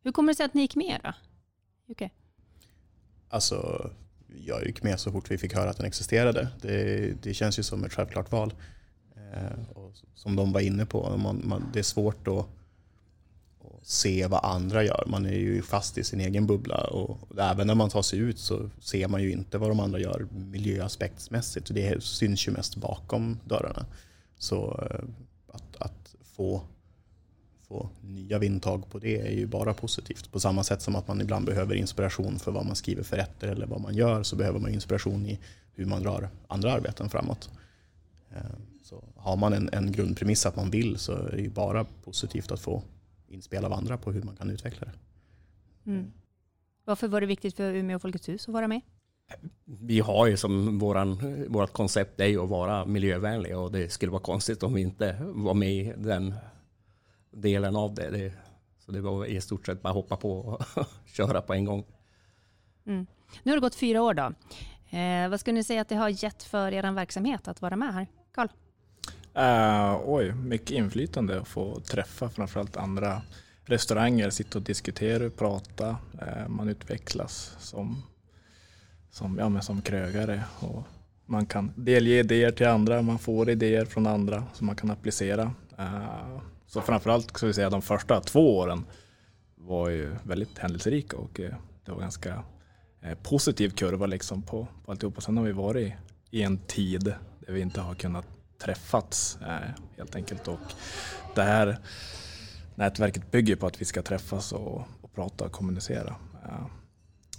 Hur 0.02 0.12
kommer 0.12 0.32
det 0.32 0.36
sig 0.36 0.46
att 0.46 0.54
ni 0.54 0.62
gick 0.62 0.76
med 0.76 1.00
då? 1.04 1.12
Okay. 1.92 2.10
Alltså, 3.28 3.90
jag 4.44 4.66
gick 4.66 4.82
med 4.82 5.00
så 5.00 5.12
fort 5.12 5.30
vi 5.30 5.38
fick 5.38 5.54
höra 5.54 5.70
att 5.70 5.76
den 5.76 5.86
existerade. 5.86 6.48
Det, 6.60 7.12
det 7.22 7.34
känns 7.34 7.58
ju 7.58 7.62
som 7.62 7.84
ett 7.84 7.92
självklart 7.92 8.32
val. 8.32 8.54
Eh, 9.16 9.76
och 9.76 9.92
som 10.14 10.36
de 10.36 10.52
var 10.52 10.60
inne 10.60 10.86
på, 10.86 11.16
man, 11.16 11.42
man, 11.44 11.70
det 11.72 11.78
är 11.78 11.82
svårt 11.82 12.28
att, 12.28 12.46
att 13.60 13.86
se 13.86 14.26
vad 14.26 14.44
andra 14.44 14.84
gör. 14.84 15.04
Man 15.06 15.26
är 15.26 15.38
ju 15.38 15.62
fast 15.62 15.98
i 15.98 16.04
sin 16.04 16.20
egen 16.20 16.46
bubbla 16.46 16.84
och 16.84 17.18
även 17.38 17.66
när 17.66 17.74
man 17.74 17.90
tar 17.90 18.02
sig 18.02 18.18
ut 18.18 18.38
så 18.38 18.70
ser 18.80 19.08
man 19.08 19.22
ju 19.22 19.32
inte 19.32 19.58
vad 19.58 19.70
de 19.70 19.80
andra 19.80 19.98
gör 19.98 20.26
miljöaspektsmässigt. 20.30 21.74
Det 21.74 22.02
syns 22.02 22.48
ju 22.48 22.52
mest 22.52 22.76
bakom 22.76 23.38
dörrarna. 23.44 23.86
Så 24.38 24.86
eh, 24.90 25.04
att, 25.54 25.76
att 25.78 26.14
få 26.36 26.62
få 27.74 27.88
nya 28.00 28.38
vindtag 28.38 28.90
på 28.90 28.98
det 28.98 29.20
är 29.20 29.30
ju 29.30 29.46
bara 29.46 29.74
positivt. 29.74 30.32
På 30.32 30.40
samma 30.40 30.64
sätt 30.64 30.82
som 30.82 30.96
att 30.96 31.08
man 31.08 31.20
ibland 31.20 31.46
behöver 31.46 31.74
inspiration 31.74 32.38
för 32.38 32.52
vad 32.52 32.66
man 32.66 32.76
skriver 32.76 33.02
för 33.02 33.16
rätter 33.16 33.48
eller 33.48 33.66
vad 33.66 33.80
man 33.80 33.94
gör 33.94 34.22
så 34.22 34.36
behöver 34.36 34.58
man 34.58 34.70
inspiration 34.74 35.26
i 35.26 35.38
hur 35.72 35.86
man 35.86 36.02
drar 36.02 36.28
andra 36.48 36.72
arbeten 36.72 37.10
framåt. 37.10 37.50
Eh, 38.30 38.56
Så 38.82 39.04
har 39.16 39.36
man 39.36 39.52
en, 39.52 39.68
en 39.72 39.92
grundpremiss 39.92 40.46
att 40.46 40.56
man 40.56 40.70
vill 40.70 40.98
så 40.98 41.12
är 41.12 41.36
det 41.36 41.42
ju 41.42 41.50
bara 41.50 41.84
positivt 42.04 42.52
att 42.52 42.60
få 42.60 42.82
inspel 43.28 43.64
av 43.64 43.72
andra 43.72 43.96
på 43.96 44.12
hur 44.12 44.22
man 44.22 44.36
kan 44.36 44.50
utveckla 44.50 44.86
det. 44.86 44.92
Mm. 45.90 46.12
Varför 46.84 47.08
var 47.08 47.20
det 47.20 47.26
viktigt 47.26 47.56
för 47.56 47.74
Umeå 47.74 47.98
Folkets 47.98 48.28
hus 48.28 48.48
att 48.48 48.54
vara 48.54 48.68
med? 48.68 48.80
vi 49.64 50.00
har 50.00 50.26
ju 50.26 50.36
som 50.36 50.78
våran, 50.78 51.18
vårat 51.48 51.72
koncept 51.72 52.20
är 52.20 52.26
ju 52.26 52.42
att 52.42 52.48
vara 52.48 52.84
miljövänliga 52.84 53.58
och 53.58 53.72
det 53.72 53.92
skulle 53.92 54.12
vara 54.12 54.22
konstigt 54.22 54.62
om 54.62 54.74
vi 54.74 54.80
inte 54.80 55.16
var 55.20 55.54
med 55.54 55.72
i 55.72 55.92
den 55.96 56.34
delen 57.34 57.76
av 57.76 57.94
det. 57.94 58.10
det 58.10 58.32
så 58.78 58.92
det 58.92 59.00
var 59.00 59.26
i 59.26 59.40
stort 59.40 59.66
sett 59.66 59.82
bara 59.82 59.92
hoppa 59.92 60.16
på 60.16 60.38
och 60.38 60.64
köra 61.06 61.42
på 61.42 61.54
en 61.54 61.64
gång. 61.64 61.84
Mm. 62.86 63.06
Nu 63.42 63.52
har 63.52 63.56
det 63.56 63.60
gått 63.60 63.74
fyra 63.74 64.02
år 64.02 64.14
då. 64.14 64.32
Eh, 64.98 65.28
vad 65.28 65.40
skulle 65.40 65.54
ni 65.54 65.64
säga 65.64 65.80
att 65.80 65.88
det 65.88 65.96
har 65.96 66.24
gett 66.24 66.42
för 66.42 66.72
er 66.72 66.92
verksamhet 66.92 67.48
att 67.48 67.62
vara 67.62 67.76
med 67.76 67.94
här? 67.94 68.06
Karl? 68.32 68.48
Uh, 69.38 70.00
oj, 70.04 70.32
mycket 70.32 70.70
inflytande 70.70 71.40
att 71.40 71.48
få 71.48 71.80
träffa 71.80 72.28
framförallt 72.28 72.76
andra 72.76 73.22
restauranger, 73.64 74.30
sitta 74.30 74.58
och 74.58 74.64
diskutera 74.64 75.26
och 75.26 75.36
prata. 75.36 75.88
Uh, 75.88 76.48
man 76.48 76.68
utvecklas 76.68 77.56
som, 77.58 78.02
som, 79.10 79.38
ja, 79.38 79.48
men 79.48 79.62
som 79.62 79.82
krögare 79.82 80.42
och 80.60 80.82
man 81.26 81.46
kan 81.46 81.72
delge 81.76 82.18
idéer 82.18 82.50
till 82.50 82.66
andra, 82.66 83.02
man 83.02 83.18
får 83.18 83.50
idéer 83.50 83.84
från 83.84 84.06
andra 84.06 84.44
som 84.52 84.66
man 84.66 84.76
kan 84.76 84.90
applicera. 84.90 85.42
Uh, 85.78 86.40
så 86.74 86.80
framförallt 86.80 87.36
ska 87.36 87.46
vi 87.46 87.54
säga 87.54 87.70
de 87.70 87.82
första 87.82 88.20
två 88.20 88.58
åren 88.58 88.86
var 89.54 89.88
ju 89.88 90.16
väldigt 90.22 90.58
händelserika 90.58 91.16
och 91.16 91.40
eh, 91.40 91.54
det 91.84 91.92
var 91.92 92.00
ganska 92.00 92.44
eh, 93.02 93.18
positiv 93.22 93.70
kurva 93.70 94.06
liksom 94.06 94.42
på, 94.42 94.66
på 94.84 94.90
alltihopa. 94.90 95.20
Sen 95.20 95.36
har 95.36 95.44
vi 95.44 95.52
varit 95.52 95.92
i 96.30 96.42
en 96.42 96.58
tid 96.58 97.04
där 97.40 97.52
vi 97.52 97.60
inte 97.60 97.80
har 97.80 97.94
kunnat 97.94 98.26
träffats 98.58 99.38
eh, 99.40 99.70
helt 99.96 100.16
enkelt. 100.16 100.48
Och 100.48 100.58
det 101.34 101.42
här 101.42 101.78
nätverket 102.74 103.30
bygger 103.30 103.56
på 103.56 103.66
att 103.66 103.80
vi 103.80 103.84
ska 103.84 104.02
träffas 104.02 104.52
och, 104.52 104.82
och 105.00 105.14
prata 105.14 105.44
och 105.44 105.52
kommunicera. 105.52 106.16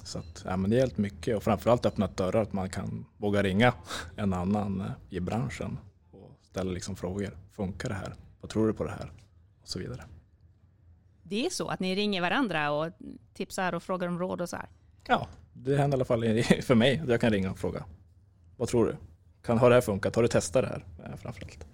Så 0.03 0.19
att, 0.19 0.43
ja, 0.45 0.57
men 0.57 0.69
det 0.69 0.75
har 0.75 0.81
hjälpt 0.81 0.97
mycket 0.97 1.37
och 1.37 1.43
framförallt 1.43 1.85
öppnat 1.85 2.17
dörrar 2.17 2.41
att 2.41 2.53
man 2.53 2.69
kan 2.69 3.05
våga 3.17 3.43
ringa 3.43 3.73
en 4.15 4.33
annan 4.33 4.91
i 5.09 5.19
branschen 5.19 5.77
och 6.11 6.31
ställa 6.41 6.71
liksom 6.71 6.95
frågor. 6.95 7.37
Funkar 7.51 7.89
det 7.89 7.95
här? 7.95 8.15
Vad 8.41 8.49
tror 8.49 8.67
du 8.67 8.73
på 8.73 8.83
det 8.83 8.91
här? 8.91 9.11
Och 9.65 9.69
så 9.69 9.79
vidare. 9.79 10.03
Det 11.23 11.45
är 11.45 11.49
så 11.49 11.67
att 11.67 11.79
ni 11.79 11.95
ringer 11.95 12.21
varandra 12.21 12.71
och 12.71 12.91
tipsar 13.33 13.73
och 13.73 13.83
frågar 13.83 14.07
om 14.07 14.19
råd 14.19 14.41
och 14.41 14.49
så 14.49 14.55
här? 14.55 14.69
Ja, 15.07 15.27
det 15.53 15.77
händer 15.77 15.97
i 15.97 15.97
alla 15.97 16.05
fall 16.05 16.43
för 16.61 16.75
mig. 16.75 16.99
att 16.99 17.09
Jag 17.09 17.21
kan 17.21 17.31
ringa 17.31 17.51
och 17.51 17.59
fråga. 17.59 17.85
Vad 18.57 18.67
tror 18.67 18.85
du? 18.85 18.97
kan, 19.45 19.57
har 19.57 19.69
det 19.69 19.75
här 19.75 19.81
funkat? 19.81 20.15
Har 20.15 20.21
du 20.23 20.27
testat 20.27 20.63
det 20.63 20.67
här 20.67 20.85
eh, 21.05 21.17
framförallt? 21.17 21.67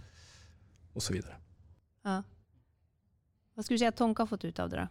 Och 0.94 1.04
så 1.04 1.14
vidare. 1.14 1.36
Ja. 2.04 2.24
Vad 3.54 3.66
skulle 3.66 3.76
du 3.76 3.80
säga 3.80 3.90
att 3.90 3.98
Tonka 3.98 4.22
har 4.22 4.28
fått 4.28 4.46
ut 4.46 4.60
av 4.60 4.70
det 4.70 4.78
då? 4.78 4.88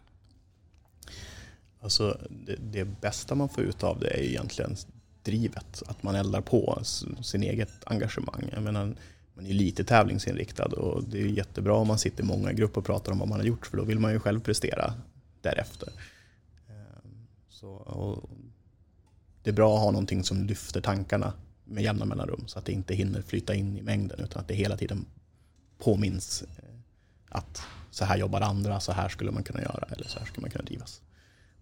Alltså, 1.79 2.17
det, 2.29 2.55
det 2.55 2.85
bästa 2.85 3.35
man 3.35 3.49
får 3.49 3.63
ut 3.63 3.83
av 3.83 3.99
det 3.99 4.09
är 4.09 4.23
egentligen 4.23 4.75
drivet, 5.23 5.83
att 5.87 6.03
man 6.03 6.15
eldar 6.15 6.41
på 6.41 6.79
sin 7.21 7.43
eget 7.43 7.71
engagemang. 7.85 8.49
Jag 8.51 8.63
menar, 8.63 8.95
man 9.33 9.45
är 9.45 9.53
lite 9.53 9.83
tävlingsinriktad 9.83 10.65
och 10.65 11.03
det 11.03 11.21
är 11.21 11.25
jättebra 11.25 11.73
om 11.73 11.87
man 11.87 11.99
sitter 11.99 12.23
i 12.23 12.25
många 12.25 12.53
grupper 12.53 12.81
och 12.81 12.85
pratar 12.85 13.11
om 13.11 13.19
vad 13.19 13.27
man 13.27 13.39
har 13.39 13.45
gjort 13.45 13.67
för 13.67 13.77
då 13.77 13.83
vill 13.83 13.99
man 13.99 14.11
ju 14.11 14.19
själv 14.19 14.39
prestera 14.39 14.93
därefter. 15.41 15.89
Ehm, 16.69 17.27
så, 17.49 18.27
det 19.43 19.49
är 19.49 19.53
bra 19.53 19.75
att 19.75 19.81
ha 19.81 19.91
någonting 19.91 20.23
som 20.23 20.43
lyfter 20.43 20.81
tankarna 20.81 21.33
med 21.63 21.83
jämna 21.83 22.05
mellanrum 22.05 22.47
så 22.47 22.59
att 22.59 22.65
det 22.65 22.71
inte 22.71 22.93
hinner 22.93 23.21
flyta 23.21 23.55
in 23.55 23.77
i 23.77 23.81
mängden 23.81 24.19
utan 24.19 24.41
att 24.41 24.47
det 24.47 24.53
hela 24.53 24.77
tiden 24.77 25.05
påminns 25.77 26.41
eh, 26.41 26.75
att 27.29 27.61
så 27.91 28.05
här 28.05 28.17
jobbar 28.17 28.41
andra, 28.41 28.79
så 28.79 28.91
här 28.91 29.09
skulle 29.09 29.31
man 29.31 29.43
kunna 29.43 29.61
göra 29.61 29.87
eller 29.89 30.07
så 30.07 30.19
här 30.19 30.25
skulle 30.25 30.41
man 30.41 30.51
kunna 30.51 30.63
drivas. 30.63 31.01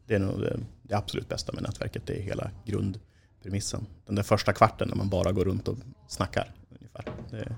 Det 0.07 0.15
är 0.15 0.19
nog 0.19 0.41
det, 0.41 0.59
det 0.83 0.95
absolut 0.95 1.29
bästa 1.29 1.53
med 1.53 1.63
nätverket, 1.63 2.05
det 2.05 2.13
är 2.13 2.21
hela 2.21 2.51
grundpremissen. 2.65 3.85
Den 4.05 4.15
där 4.15 4.23
första 4.23 4.53
kvarten 4.53 4.87
när 4.89 4.95
man 4.95 5.09
bara 5.09 5.31
går 5.31 5.45
runt 5.45 5.67
och 5.67 5.77
snackar 6.07 6.53
ungefär. 7.07 7.37
Det, 7.37 7.55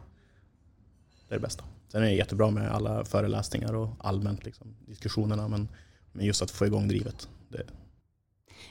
det 1.28 1.36
är 1.36 1.40
det 1.40 1.40
bästa. 1.40 1.64
Sen 1.88 2.02
är 2.02 2.06
det 2.06 2.14
jättebra 2.14 2.52
med 2.52 2.72
alla 2.72 3.06
föreläsningar 3.06 3.74
och 3.74 3.90
allmänt 4.00 4.46
liksom, 4.46 4.76
diskussionerna 4.86 5.48
men, 5.48 5.68
men 6.12 6.26
just 6.26 6.42
att 6.42 6.52
få 6.52 6.66
igång 6.66 6.88
drivet. 6.88 7.30
Det. 7.50 7.64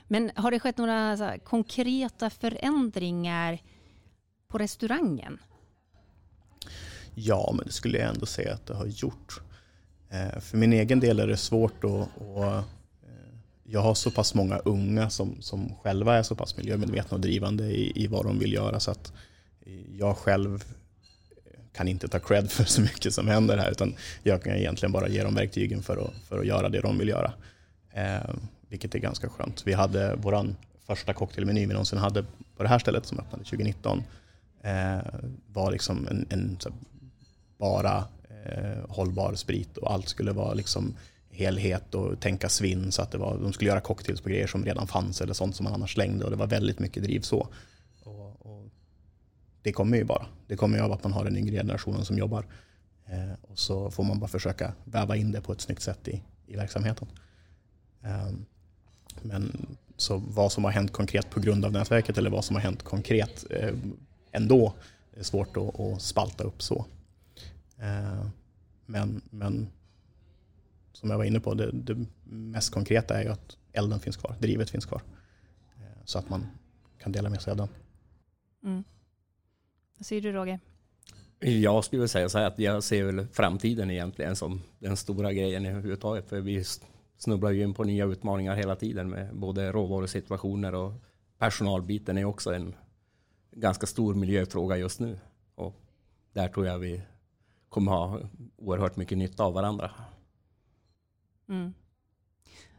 Men 0.09 0.31
har 0.37 0.51
det 0.51 0.61
skett 0.61 0.79
några 0.79 1.39
konkreta 1.39 2.31
förändringar 2.31 3.59
på 4.49 4.59
restaurangen? 4.59 5.39
Ja, 7.15 7.53
men 7.57 7.67
det 7.67 7.73
skulle 7.73 7.99
jag 7.99 8.09
ändå 8.09 8.27
säga 8.27 8.55
att 8.55 8.67
det 8.67 8.75
har 8.75 8.87
gjort. 8.87 9.41
Eh, 10.11 10.41
för 10.41 10.57
min 10.57 10.73
egen 10.73 11.01
del 11.01 11.21
är 11.21 11.27
det 11.27 11.37
svårt 11.37 11.85
att, 11.85 11.91
att 11.91 12.55
eh, 12.55 12.63
jag 13.65 13.81
har 13.81 13.95
så 13.95 14.11
pass 14.11 14.35
många 14.35 14.59
unga 14.59 15.11
som, 15.11 15.43
som 15.43 15.75
själva 15.75 16.17
är 16.17 16.23
så 16.23 16.35
pass 16.35 16.57
miljömedvetna 16.57 17.15
och 17.15 17.21
drivande 17.21 17.65
i, 17.65 18.05
i 18.05 18.07
vad 18.07 18.25
de 18.25 18.39
vill 18.39 18.53
göra 18.53 18.81
så 18.81 18.91
att 18.91 19.13
jag 19.99 20.17
själv 20.17 20.65
kan 21.73 21.89
inte 21.89 22.09
ta 22.09 22.19
cred 22.19 22.51
för 22.51 22.65
så 22.65 22.81
mycket 22.81 23.15
som 23.15 23.29
händer 23.29 23.59
här 23.59 23.71
utan 23.71 23.95
jag 24.23 24.43
kan 24.43 24.53
egentligen 24.53 24.93
bara 24.93 25.09
ge 25.09 25.23
dem 25.23 25.35
verktygen 25.35 25.83
för 25.83 25.97
att, 25.97 26.29
för 26.29 26.39
att 26.39 26.47
göra 26.47 26.69
det 26.69 26.81
de 26.81 26.99
vill 26.99 27.09
göra. 27.09 27.33
Eh, 27.93 28.35
vilket 28.69 28.95
är 28.95 28.99
ganska 28.99 29.29
skönt. 29.29 29.67
Vi 29.67 29.73
hade 29.73 30.17
vår 30.17 30.55
första 30.87 31.13
cocktailmeny 31.13 31.67
vi 31.67 31.73
någonsin 31.73 31.99
hade 31.99 32.23
på 32.57 32.63
det 32.63 32.69
här 32.69 32.79
stället 32.79 33.07
som 33.07 33.19
öppnade 33.19 33.45
2019. 33.45 34.03
Eh, 34.63 34.99
var 35.47 35.73
liksom 35.73 36.07
en, 36.11 36.27
en 36.31 36.59
bara 37.59 38.05
eh, 38.45 38.89
hållbar 38.89 39.35
sprit 39.35 39.77
och 39.77 39.93
allt 39.93 40.09
skulle 40.09 40.33
vara 40.33 40.55
liksom 40.55 40.97
helhet 41.31 41.95
och 41.95 42.21
tänka 42.21 42.49
svinn 42.49 42.93
så 42.93 43.03
att 43.03 43.11
det 43.11 43.19
var, 43.19 43.39
de 43.39 43.53
skulle 43.53 43.71
göra 43.71 43.81
cocktails 43.81 44.21
på 44.21 44.29
grejer 44.29 44.47
som 44.47 44.65
redan 44.65 44.87
fanns 44.87 45.21
eller 45.21 45.33
sånt 45.33 45.57
som 45.57 45.65
man 45.65 45.73
annars 45.73 45.95
slängde 45.95 46.25
och 46.25 46.31
det 46.31 46.37
var 46.37 46.47
väldigt 46.47 46.79
mycket 46.79 47.03
driv 47.03 47.21
så. 47.21 47.49
Det 49.63 49.73
kommer 49.73 49.97
ju 49.97 50.05
bara. 50.05 50.27
Det 50.47 50.57
kommer 50.57 50.79
ju 50.79 50.85
av 50.85 50.93
att 50.93 51.05
man 51.05 51.13
har 51.13 51.25
den 51.25 51.37
yngre 51.37 51.57
generationen 51.57 52.05
som 52.05 52.19
jobbar. 52.19 52.47
Eh, 53.07 53.33
och 53.43 53.59
så 53.59 53.91
får 53.91 54.05
man 54.05 54.19
bara 54.21 54.29
försöka 54.29 54.73
väva 54.85 55.17
in 55.17 55.33
det 55.33 55.41
på 55.41 55.53
ett 55.53 55.61
snyggt 55.61 55.83
sätt 55.83 56.09
i, 56.09 56.23
i 56.47 56.57
verksamheten. 56.57 57.09
Eh, 58.03 58.31
men 59.23 59.67
så 59.97 60.17
vad 60.17 60.53
som 60.53 60.65
har 60.65 60.71
hänt 60.71 60.93
konkret 60.93 61.31
på 61.31 61.41
grund 61.41 61.65
av 61.65 61.73
nätverket 61.73 62.19
eller 62.19 62.31
vad 62.31 62.45
som 62.45 62.57
har 62.57 62.63
hänt 62.63 62.83
konkret 62.83 63.45
eh, 63.51 63.75
ändå 64.33 64.75
är 65.13 65.23
svårt 65.23 65.57
att, 65.57 65.81
att 65.81 66.03
spalta 66.03 66.45
upp 66.45 66.63
så. 66.63 66.87
Eh, 67.79 68.27
men, 68.87 69.21
men 69.31 69.69
som 70.93 71.11
jag 71.11 71.19
var 71.19 71.25
inne 71.25 71.41
på, 71.41 71.55
det, 71.55 71.71
det, 71.73 72.07
mest 72.25 72.73
konkreta 72.73 73.19
är 73.19 73.23
ju 73.23 73.29
att 73.29 73.57
elden 73.73 74.01
finns 74.01 74.17
kvar, 74.17 74.37
drivet 74.39 74.71
finns 74.71 74.87
kvar. 74.87 75.03
Eh, 75.77 76.05
så 76.05 76.19
att 76.19 76.29
man 76.29 76.47
kan 76.99 77.13
dela 77.13 77.31
med 77.31 77.43
sig 77.43 77.51
av 77.51 77.57
den. 77.57 77.69
Mm. 78.65 78.85
Vad 80.01 80.07
säger 80.07 80.23
du 80.23 80.33
Roger? 80.33 80.61
Jag 81.39 81.85
skulle 81.85 82.09
säga 82.09 82.29
så 82.29 82.39
här 82.39 82.47
att 82.47 82.59
jag 82.59 82.83
ser 82.83 83.05
väl 83.05 83.27
framtiden 83.33 83.91
egentligen 83.91 84.37
som 84.37 84.63
den 84.79 84.97
stora 84.97 85.33
grejen 85.33 85.67
överhuvudtaget. 85.67 86.29
För 86.29 86.41
vi 86.41 86.65
snubblar 87.19 87.51
ju 87.51 87.63
in 87.63 87.75
på 87.75 87.85
nya 87.85 88.05
utmaningar 88.05 88.55
hela 88.55 88.77
tiden 88.77 89.11
med 89.11 89.37
både 89.37 89.73
råvarusituationer 89.73 90.75
och 90.75 90.93
personalbiten 91.39 92.19
är 92.19 92.25
också 92.25 92.55
en 92.55 92.75
ganska 93.51 93.87
stor 93.87 94.15
miljöfråga 94.15 94.77
just 94.77 95.01
nu. 95.01 95.19
Och 95.55 95.81
där 96.33 96.49
tror 96.49 96.67
jag 96.67 96.79
vi 96.79 97.03
kommer 97.69 97.93
ha 97.93 98.21
oerhört 98.57 98.97
mycket 98.97 99.19
nytta 99.19 99.45
av 99.45 99.53
varandra. 99.53 99.91
Mm. 101.49 101.75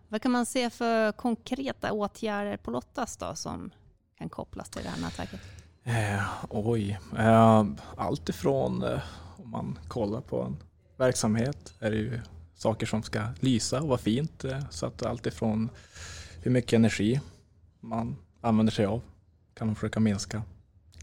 Vad 0.08 0.22
kan 0.22 0.32
man 0.32 0.46
se 0.46 0.70
för 0.70 1.12
konkreta 1.12 1.94
åtgärder 1.94 2.58
på 2.58 2.72
Lottas 2.72 3.18
då 3.18 3.36
som 3.36 3.72
kan 4.18 4.30
kopplas 4.30 4.70
till 4.70 4.84
det 4.84 4.90
här 4.90 5.02
nätverket? 5.02 5.61
Eh, 5.84 6.24
oj, 6.50 7.00
eh, 7.18 7.66
allt 7.98 8.30
ifrån 8.30 8.84
eh, 8.84 9.00
om 9.38 9.50
man 9.52 9.80
kollar 9.88 10.22
på 10.22 10.42
en 10.42 10.58
verksamhet 10.98 11.74
är 11.80 11.92
det 11.92 11.98
ju 11.98 12.20
saker 12.56 12.86
som 12.86 13.04
ska 13.04 13.24
lysa 13.40 13.82
och 13.82 13.88
vara 13.88 13.98
fint. 13.98 14.44
Eh, 14.44 14.70
så 14.70 14.86
att 14.86 15.04
allt 15.06 15.26
ifrån 15.26 15.70
hur 16.42 16.52
mycket 16.52 16.74
energi 16.74 17.22
man 17.80 18.16
använder 18.42 18.74
sig 18.74 18.86
av 18.86 19.02
kan 19.54 19.68
man 19.68 19.76
försöka 19.76 20.00
minska 20.00 20.44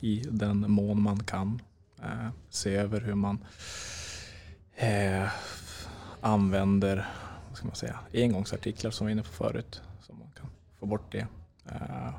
i 0.01 0.25
den 0.31 0.71
mån 0.71 1.03
man 1.03 1.25
kan. 1.25 1.63
Eh, 2.03 2.29
se 2.51 2.75
över 2.75 3.01
hur 3.01 3.15
man 3.15 3.45
eh, 4.77 5.29
använder 6.21 7.09
vad 7.49 7.57
ska 7.57 7.67
man 7.67 7.77
säga, 7.77 7.99
engångsartiklar 8.15 8.91
som 8.91 9.07
vi 9.07 9.11
var 9.11 9.13
inne 9.13 9.23
på 9.23 9.33
förut. 9.33 9.83
Så 10.01 10.13
man 10.13 10.31
kan 10.41 10.47
få 10.79 10.87
bort 10.87 11.13
det. 11.13 11.27
Eh, 11.67 12.15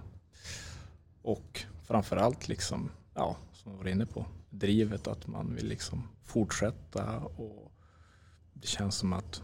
och 1.22 1.66
framförallt, 1.90 2.48
liksom, 2.48 2.92
ja, 3.14 3.38
som 3.54 3.72
vi 3.72 3.78
var 3.78 3.88
inne 3.88 4.06
på, 4.06 4.26
drivet 4.50 5.08
att 5.08 5.28
man 5.28 5.56
vill 5.56 5.68
liksom 5.68 6.08
fortsätta 6.24 7.20
och 7.20 7.72
det 8.54 8.68
känns 8.68 8.96
som 8.96 9.14
att 9.14 9.44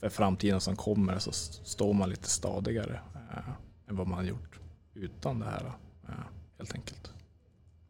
för 0.00 0.08
framtiden 0.08 0.60
som 0.60 0.76
kommer 0.76 1.18
så 1.18 1.32
står 1.32 1.92
man 1.92 2.10
lite 2.10 2.28
stadigare 2.28 3.00
eh, 3.14 3.48
än 3.88 3.96
vad 3.96 4.06
man 4.06 4.18
har 4.18 4.24
gjort 4.24 4.60
utan 4.94 5.38
det 5.40 5.46
här 5.46 5.72
eh, 6.08 6.14
helt 6.58 6.74
enkelt. 6.74 7.12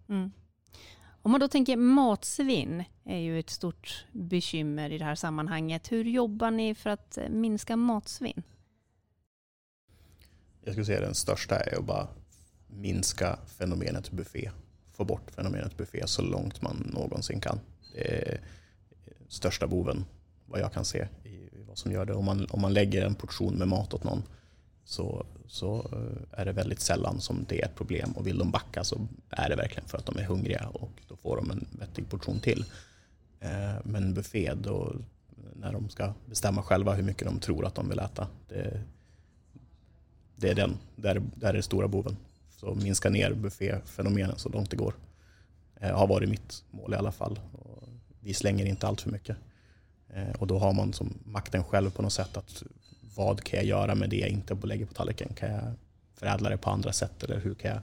Mm. 0.09 0.33
Om 1.23 1.31
man 1.31 1.41
då 1.41 1.49
tänker 1.49 1.77
matsvinn 1.77 2.85
är 3.05 3.19
ju 3.19 3.39
ett 3.39 3.51
stort 3.51 4.07
bekymmer 4.13 4.91
i 4.91 4.99
det 4.99 5.05
här 5.05 5.15
sammanhanget. 5.15 5.93
Hur 5.93 6.05
jobbar 6.05 6.51
ni 6.51 6.75
för 6.75 6.91
att 6.91 7.19
eh, 7.19 7.29
minska 7.29 7.77
matsvinn? 7.77 8.43
Jag 10.65 10.73
skulle 10.75 10.87
säga 10.87 11.01
den 11.01 11.15
största 11.15 11.61
är 11.61 11.79
att 11.79 11.85
bara 11.85 12.09
minska 12.77 13.39
fenomenet 13.47 14.11
buffé. 14.11 14.51
Få 14.93 15.05
bort 15.05 15.31
fenomenet 15.31 15.77
buffé 15.77 16.07
så 16.07 16.23
långt 16.23 16.63
man 16.63 16.91
någonsin 16.95 17.41
kan. 17.41 17.61
Det 17.95 18.31
är 18.31 18.41
största 19.29 19.67
boven 19.67 20.05
vad 20.47 20.61
jag 20.61 20.73
kan 20.73 20.85
se 20.85 21.09
i 21.25 21.49
vad 21.69 21.79
som 21.79 21.93
gör 21.93 22.05
det. 22.05 22.15
Om 22.15 22.25
man, 22.25 22.47
om 22.51 22.61
man 22.61 22.73
lägger 22.73 23.07
en 23.07 23.15
portion 23.15 23.55
med 23.55 23.69
mat 23.69 23.95
åt 23.95 24.05
någon 24.05 24.23
så, 24.85 25.27
så 25.47 25.79
eh, 25.93 26.41
är 26.41 26.45
det 26.45 26.53
väldigt 26.53 26.81
sällan 26.81 27.21
som 27.21 27.45
det 27.49 27.61
är 27.61 27.67
ett 27.67 27.75
problem. 27.75 28.13
Och 28.13 28.27
vill 28.27 28.39
de 28.39 28.51
backa 28.51 28.85
så 28.85 29.09
är 29.31 29.49
det 29.49 29.57
verkligen 29.57 29.89
för 29.89 29.99
att 29.99 30.07
de 30.07 30.19
är 30.19 30.25
hungriga 30.25 30.69
och 30.69 30.91
då 31.09 31.17
får 31.17 31.37
de 31.37 31.51
en 31.51 31.67
vettig 31.79 32.11
portion 32.11 32.41
till. 32.41 32.65
Eh, 33.41 33.75
men 33.85 34.15
buffé, 34.15 34.55
då, 34.55 34.93
när 35.55 35.73
de 35.73 35.89
ska 35.89 36.13
bestämma 36.27 36.63
själva 36.63 36.95
hur 36.95 37.03
mycket 37.03 37.27
de 37.27 37.41
tror 37.41 37.67
att 37.67 37.75
de 37.75 37.89
vill 37.89 37.99
äta, 37.99 38.29
det, 38.49 38.83
det 40.37 40.49
är 40.49 40.55
den, 40.55 40.79
där, 40.97 41.23
där 41.35 41.49
är 41.49 41.53
det 41.53 41.63
stora 41.63 41.89
boven. 41.89 42.17
Så 42.57 42.75
minska 42.75 43.11
ner 43.11 43.33
bufféfenomenen 43.33 44.39
så 44.39 44.49
långt 44.49 44.71
det 44.71 44.77
går. 44.77 44.95
Det 45.81 45.87
eh, 45.87 45.99
har 45.99 46.07
varit 46.07 46.29
mitt 46.29 46.65
mål 46.71 46.95
i 46.95 46.97
alla 46.97 47.13
fall. 47.13 47.41
Och 47.53 47.89
vi 48.21 48.35
slänger 48.35 48.67
inte 48.67 48.87
allt 48.87 49.01
för 49.01 49.11
mycket. 49.11 49.37
Eh, 50.09 50.31
och 50.39 50.47
då 50.47 50.59
har 50.59 50.73
man 50.73 50.93
som 50.93 51.19
makten 51.25 51.65
själv 51.65 51.91
på 51.91 52.03
något 52.03 52.13
sätt 52.13 52.37
att 52.37 52.63
vad 53.17 53.45
kan 53.45 53.57
jag 53.59 53.67
göra 53.67 53.95
med 53.95 54.11
det 54.11 54.17
jag 54.17 54.29
inte 54.29 54.55
lägger 54.55 54.87
på 54.87 54.95
tallriken? 54.95 55.35
Kan 55.35 55.51
jag 55.51 55.75
förädla 56.15 56.49
det 56.49 56.57
på 56.57 56.71
andra 56.71 56.93
sätt 56.93 57.23
eller 57.23 57.41
hur 57.41 57.55
kan 57.55 57.71
jag 57.71 57.83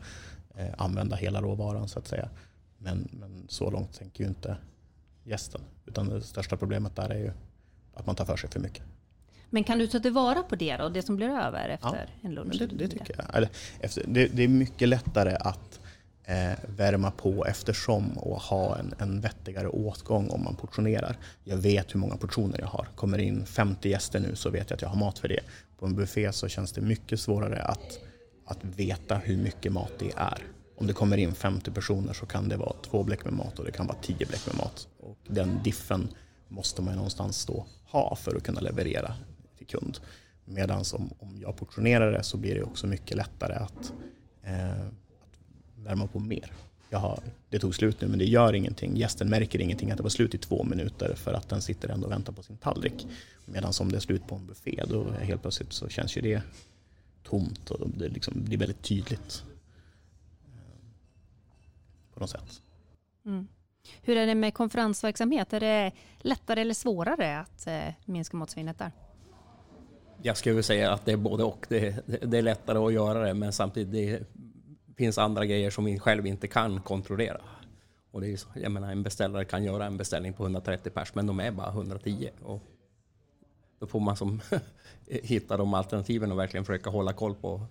eh, 0.56 0.74
använda 0.78 1.16
hela 1.16 1.42
råvaran 1.42 1.88
så 1.88 2.00
att 2.00 2.08
säga? 2.08 2.30
Men, 2.78 3.10
men 3.12 3.46
så 3.50 3.72
långt 3.72 3.94
tänker 3.94 4.24
ju 4.24 4.30
inte 4.30 4.58
gästen. 5.24 5.62
Utan 5.86 6.10
det 6.10 6.22
största 6.22 6.58
problemet 6.58 6.96
där 6.96 7.10
är 7.10 7.20
ju 7.20 7.32
att 7.94 8.06
man 8.06 8.16
tar 8.16 8.26
för 8.26 8.38
sig 8.38 8.50
för 8.50 8.60
mycket. 8.60 8.84
Men 9.54 9.64
kan 9.64 9.78
du 9.78 9.88
ta 9.88 10.00
tillvara 10.00 10.44
på 10.44 10.56
det 10.56 10.78
då, 10.78 10.90
det 10.90 11.02
som 11.02 11.16
blir 11.16 11.30
över 11.30 11.70
efter 11.70 12.10
ja, 12.22 12.28
en 12.28 12.36
lunch? 12.36 12.56
Det, 12.60 12.66
det, 12.66 12.88
tycker 12.88 13.16
jag. 13.18 13.36
Eller, 13.36 13.50
efter, 13.80 14.04
det, 14.08 14.28
det, 14.28 14.44
är 14.44 14.48
mycket 14.48 14.90
lättare 14.90 15.36
att 15.40 15.80
eh, 16.24 16.52
värma 16.78 17.12
på 17.12 17.46
eftersom 17.46 18.18
och 18.18 18.42
ha 18.42 18.78
en, 18.78 18.94
en 18.98 19.22
vettigare 19.22 19.68
åtgång 19.68 20.30
om 20.30 20.44
man 20.44 20.56
portionerar. 20.56 21.18
Jag 21.44 21.58
vet 21.58 21.96
hur 21.96 22.00
många 22.00 22.18
portioner 22.18 22.60
jag 22.60 22.68
har. 22.68 22.88
Kommer 22.96 23.18
in 23.18 23.46
50 23.46 23.90
gäster 23.90 24.20
nu 24.20 24.36
så 24.36 24.50
vet 24.50 24.70
jag 24.70 24.76
att 24.78 24.82
jag 24.82 24.90
har 24.90 25.00
mat 25.00 25.20
för 25.20 25.28
det. 25.28 25.40
På 25.80 25.86
en 25.86 25.96
buffé 25.96 26.34
så 26.34 26.48
känns 26.48 26.72
det 26.72 26.82
mycket 26.82 27.20
svårare 27.20 27.62
att, 27.62 28.00
att 28.46 28.60
veta 28.64 29.16
hur 29.16 29.38
mycket 29.38 29.72
mat 29.72 29.92
det 30.00 30.12
är. 30.16 30.44
om 30.78 30.88
det 30.88 30.94
kommer 30.94 31.18
in 31.18 31.34
50 31.34 31.72
personer 31.72 32.14
så 32.14 32.26
kan 32.26 32.50
det 32.50 32.58
vara 32.58 32.74
två 32.82 33.04
bläck 33.04 33.26
med 33.26 33.34
mat 33.34 33.60
och 33.60 33.66
det 33.66 33.72
kan 33.72 33.88
vara 33.88 33.98
tio 34.02 34.26
bläck 34.26 34.48
med 34.48 34.58
mat. 34.58 34.88
Och 35.00 35.18
den 35.28 35.60
diffen 35.64 36.08
måste 36.48 36.82
man 36.82 36.96
någonstans 36.96 37.46
då 37.46 37.66
ha 37.86 38.16
för 38.16 38.36
att 38.36 38.44
kunna 38.44 38.62
leverera 38.62 39.16
till 39.66 39.80
kund. 39.80 40.00
Medan 40.46 40.84
om, 40.94 41.14
om 41.20 41.38
jag 41.42 41.56
portionerar 41.58 42.12
det 42.12 42.24
så 42.24 42.38
blir 42.38 42.56
det 42.56 42.64
också 42.64 42.88
mycket 42.88 43.18
lättare 43.18 43.54
att, 43.54 43.94
eh, 44.44 44.86
att 44.88 45.40
värma 45.76 46.08
på 46.08 46.20
mer. 46.20 46.52
Har, 46.92 47.20
det 47.50 47.60
tog 47.60 47.76
slut 47.76 48.02
nu 48.02 48.08
men 48.08 48.20
det 48.20 48.26
gör 48.26 48.54
ingenting. 48.54 48.98
Gästen 48.98 49.30
märker 49.30 49.62
ingenting 49.62 49.92
att 49.92 49.98
det 49.98 50.04
var 50.04 50.10
slut 50.10 50.36
i 50.36 50.38
två 50.38 50.64
minuter 50.64 51.16
för 51.16 51.34
att 51.34 51.50
den 51.50 51.62
sitter 51.62 51.90
ändå 51.90 52.06
och 52.06 52.12
väntar 52.12 52.34
på 52.34 52.44
sin 52.44 52.58
tallrik. 52.58 53.08
Medan 53.46 53.74
om 53.80 53.92
det 53.92 53.98
är 53.98 54.00
slut 54.00 54.28
på 54.28 54.36
en 54.36 54.46
buffé 54.46 54.84
då 54.90 55.12
helt 55.12 55.42
plötsligt 55.42 55.74
så 55.74 55.90
känns 55.90 56.18
ju 56.18 56.22
det 56.22 56.42
tomt 57.24 57.72
och 57.72 57.90
det 57.90 58.10
liksom 58.10 58.34
blir 58.44 58.58
väldigt 58.58 58.82
tydligt. 58.82 59.44
Eh, 60.46 60.84
på 62.14 62.20
något 62.20 62.30
sätt. 62.30 62.62
Mm. 63.26 63.48
Hur 64.02 64.18
är 64.18 64.28
det 64.28 64.36
med 64.36 64.54
konferensverksamhet? 64.54 65.54
Är 65.54 65.60
det 65.60 65.92
lättare 66.18 66.62
eller 66.62 66.74
svårare 66.74 67.40
att 67.40 67.68
eh, 67.68 67.94
minska 68.06 68.38
matsvinnet 68.38 68.80
där? 68.80 68.92
Jag 70.26 70.38
skulle 70.38 70.64
säga 70.64 70.92
att 70.92 71.06
det 71.06 71.12
är 71.12 71.18
både 71.18 71.44
och. 71.44 71.66
Det, 71.70 72.08
det 72.22 72.38
är 72.38 72.42
lättare 72.42 72.78
att 72.78 72.94
göra 72.94 73.28
det 73.28 73.34
men 73.34 73.54
samtidigt 73.54 73.92
det 73.92 74.26
finns 74.98 75.18
andra 75.18 75.46
grejer 75.46 75.70
som 75.70 75.86
vi 75.86 76.00
själv 76.00 76.28
inte 76.28 76.48
kan 76.48 76.82
kontrollera. 76.82 77.42
Och 78.12 78.22
det 78.22 78.32
är 78.32 78.38
så, 78.38 78.48
jag 78.56 78.72
menar, 78.72 78.92
en 78.92 79.04
beställare 79.04 79.46
kan 79.46 79.64
göra 79.64 79.86
en 79.86 79.98
beställning 79.98 80.34
på 80.34 80.44
130 80.44 80.92
pers 80.92 81.16
men 81.16 81.28
de 81.28 81.40
är 81.40 81.52
bara 81.52 81.70
110. 81.70 82.30
Och 82.44 82.62
då 83.80 83.88
får 83.88 84.00
man 84.00 84.16
som 84.16 84.42
hitta 85.08 85.58
de 85.58 85.74
alternativen 85.74 86.32
och 86.32 86.40
verkligen 86.40 86.66
försöka 86.66 86.90
hålla 86.90 87.14
koll 87.14 87.36
på 87.36 87.66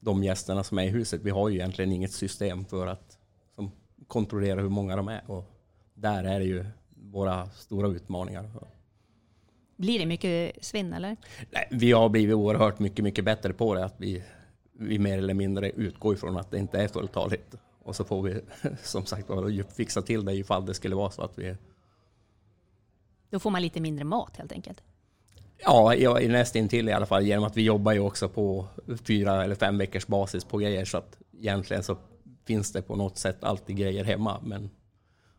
de 0.00 0.24
gästerna 0.24 0.64
som 0.64 0.78
är 0.78 0.82
i 0.82 0.88
huset. 0.88 1.20
Vi 1.24 1.30
har 1.30 1.48
ju 1.48 1.54
egentligen 1.54 1.92
inget 1.92 2.12
system 2.12 2.64
för 2.64 2.86
att 2.86 3.18
som, 3.54 3.70
kontrollera 4.06 4.60
hur 4.60 4.68
många 4.68 4.96
de 4.96 5.08
är. 5.08 5.22
Och 5.26 5.44
där 5.94 6.24
är 6.24 6.38
det 6.38 6.46
ju 6.46 6.64
våra 6.88 7.50
stora 7.50 7.88
utmaningar. 7.88 8.50
Blir 9.76 9.98
det 9.98 10.06
mycket 10.06 10.64
svinn 10.64 10.92
eller? 10.92 11.16
Nej, 11.50 11.68
vi 11.70 11.92
har 11.92 12.08
blivit 12.08 12.34
oerhört 12.34 12.78
mycket, 12.78 13.04
mycket 13.04 13.24
bättre 13.24 13.52
på 13.52 13.74
det. 13.74 13.84
Att 13.84 13.94
vi, 13.96 14.22
vi 14.72 14.98
mer 14.98 15.18
eller 15.18 15.34
mindre 15.34 15.70
utgår 15.70 16.14
ifrån 16.14 16.36
att 16.36 16.50
det 16.50 16.58
inte 16.58 16.78
är 16.78 16.88
fulltaligt. 16.88 17.54
Och 17.82 17.96
så 17.96 18.04
får 18.04 18.22
vi 18.22 18.40
som 18.82 19.06
sagt 19.06 19.28
fixa 19.76 20.02
till 20.02 20.24
det 20.24 20.34
ifall 20.34 20.66
det 20.66 20.74
skulle 20.74 20.94
vara 20.94 21.10
så 21.10 21.22
att 21.22 21.38
vi... 21.38 21.56
Då 23.30 23.38
får 23.38 23.50
man 23.50 23.62
lite 23.62 23.80
mindre 23.80 24.04
mat 24.04 24.36
helt 24.36 24.52
enkelt? 24.52 24.82
Ja, 25.58 25.94
jag 25.94 26.28
nästintill 26.28 26.88
i 26.88 26.92
alla 26.92 27.06
fall. 27.06 27.22
Genom 27.26 27.44
att 27.44 27.56
vi 27.56 27.62
jobbar 27.62 27.92
ju 27.92 28.00
också 28.00 28.28
på 28.28 28.66
fyra 29.04 29.44
eller 29.44 29.54
fem 29.54 29.78
veckors 29.78 30.06
basis 30.06 30.44
på 30.44 30.58
grejer. 30.58 30.84
Så 30.84 30.98
att 30.98 31.18
egentligen 31.32 31.82
så 31.82 31.96
finns 32.44 32.72
det 32.72 32.82
på 32.82 32.96
något 32.96 33.18
sätt 33.18 33.44
alltid 33.44 33.76
grejer 33.76 34.04
hemma. 34.04 34.40
Men 34.42 34.70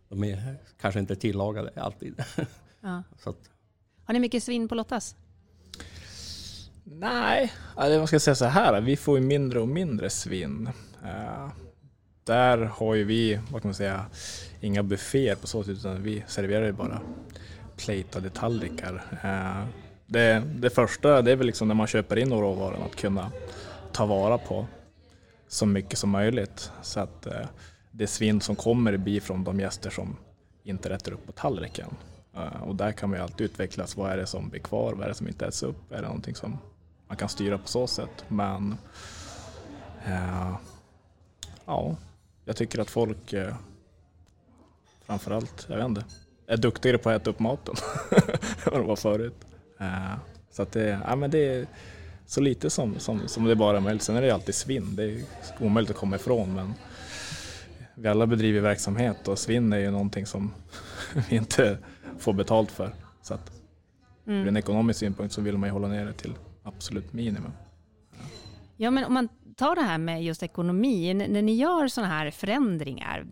de 0.09 0.23
är 0.23 0.55
kanske 0.81 0.99
inte 0.99 1.15
tillagade 1.15 1.71
alltid. 1.75 2.23
Ja. 2.81 3.03
så 3.23 3.29
att, 3.29 3.49
har 4.05 4.13
ni 4.13 4.19
mycket 4.19 4.43
svinn 4.43 4.67
på 4.67 4.75
Lottas? 4.75 5.15
Nej, 6.83 7.53
eller 7.77 7.97
man 7.97 8.07
ska 8.07 8.19
säga 8.19 8.35
så 8.35 8.45
här. 8.45 8.81
Vi 8.81 8.97
får 8.97 9.19
ju 9.19 9.25
mindre 9.25 9.59
och 9.59 9.67
mindre 9.67 10.09
svinn. 10.09 10.69
Uh, 11.03 11.09
eh, 11.09 11.49
där 12.23 12.57
har 12.57 12.95
ju 12.95 13.03
vi, 13.03 13.39
vad 13.51 13.61
kan 13.61 13.69
man 13.69 13.75
säga, 13.75 14.05
inga 14.61 14.83
bufféer 14.83 15.35
på 15.35 15.47
så 15.47 15.63
sätt 15.63 15.77
utan 15.77 16.03
vi 16.03 16.23
serverar 16.27 16.65
ju 16.65 16.71
bara 16.71 17.01
plateade 17.77 18.29
tallrikar. 18.29 19.19
Uh, 19.23 19.59
eh, 19.59 19.65
det, 20.05 20.43
det 20.55 20.69
första 20.69 21.21
det 21.21 21.31
är 21.31 21.35
väl 21.35 21.47
liksom 21.47 21.67
när 21.67 21.75
man 21.75 21.87
köper 21.87 22.17
in 22.17 22.33
råvaran 22.33 22.83
att 22.83 22.95
kunna 22.95 23.31
ta 23.91 24.05
vara 24.05 24.37
på 24.37 24.67
så 25.47 25.65
mycket 25.65 25.99
som 25.99 26.09
möjligt. 26.09 26.71
Så 26.81 26.99
att 26.99 27.27
uh, 27.27 27.47
det 27.91 28.07
svinn 28.07 28.41
som 28.41 28.55
kommer 28.55 28.97
blir 28.97 29.21
från 29.21 29.43
de 29.43 29.59
gäster 29.59 29.89
som 29.89 30.17
inte 30.63 30.89
rätter 30.89 31.11
upp 31.11 31.25
på 31.25 31.31
tallriken. 31.31 31.89
Eh, 32.35 32.63
och 32.63 32.75
där 32.75 32.91
kan 32.91 33.09
man 33.09 33.19
ju 33.19 33.23
alltid 33.23 33.45
utvecklas. 33.45 33.97
Vad 33.97 34.11
är 34.11 34.17
det 34.17 34.25
som 34.25 34.49
blir 34.49 34.61
kvar? 34.61 34.93
Vad 34.93 35.03
är 35.03 35.07
det 35.07 35.15
som 35.15 35.27
inte 35.27 35.45
äts 35.45 35.63
upp? 35.63 35.91
Är 35.91 35.95
det 35.95 36.07
någonting 36.07 36.35
som 36.35 36.57
man 37.07 37.17
kan 37.17 37.29
styra 37.29 37.57
på 37.57 37.67
så 37.67 37.87
sätt? 37.87 38.25
Men 38.27 38.77
eh, 40.05 40.55
ja, 41.65 41.95
jag 42.45 42.55
tycker 42.55 42.79
att 42.79 42.89
folk 42.89 43.33
eh, 43.33 43.55
framförallt, 45.05 45.65
jag 45.69 45.77
vet 45.77 45.85
inte, 45.85 46.05
är 46.47 46.57
duktigare 46.57 46.97
på 46.97 47.09
att 47.09 47.21
äta 47.21 47.29
upp 47.29 47.39
maten 47.39 47.75
än 48.11 48.71
vad 48.71 48.79
de 48.79 48.87
var 48.87 48.95
förut. 48.95 49.45
Eh, 49.79 50.15
så 50.51 50.61
att 50.61 50.71
det, 50.71 50.99
ja, 51.07 51.15
men 51.15 51.31
det 51.31 51.47
är 51.47 51.67
så 52.25 52.41
lite 52.41 52.69
som, 52.69 52.99
som, 52.99 53.27
som 53.27 53.45
det 53.45 53.55
bara 53.55 53.77
är 53.77 53.81
möjligt. 53.81 54.03
Sen 54.03 54.15
är 54.15 54.21
det 54.21 54.31
alltid 54.31 54.55
svinn, 54.55 54.95
det 54.95 55.03
är 55.03 55.23
omöjligt 55.59 55.91
att 55.91 55.97
komma 55.97 56.15
ifrån. 56.15 56.53
Men 56.53 56.73
vi 57.95 58.07
alla 58.07 58.27
bedriver 58.27 58.61
verksamhet 58.61 59.27
och 59.27 59.39
svinn 59.39 59.73
är 59.73 59.77
ju 59.77 59.91
någonting 59.91 60.25
som 60.25 60.53
vi 61.29 61.35
inte 61.35 61.77
får 62.17 62.33
betalt 62.33 62.71
för. 62.71 62.91
Så 63.21 63.33
att 63.33 63.61
mm. 64.27 64.39
ur 64.39 64.47
en 64.47 64.57
ekonomisk 64.57 64.99
synpunkt 64.99 65.33
så 65.33 65.41
vill 65.41 65.57
man 65.57 65.69
ju 65.69 65.73
hålla 65.73 65.87
ner 65.87 66.05
det 66.05 66.13
till 66.13 66.33
absolut 66.63 67.13
minimum. 67.13 67.51
Ja. 68.11 68.17
ja, 68.77 68.91
men 68.91 69.05
om 69.05 69.13
man 69.13 69.29
tar 69.55 69.75
det 69.75 69.81
här 69.81 69.97
med 69.97 70.23
just 70.23 70.43
ekonomi, 70.43 71.13
när 71.13 71.41
ni 71.41 71.55
gör 71.55 71.87
sådana 71.87 72.13
här 72.13 72.31
förändringar, 72.31 73.25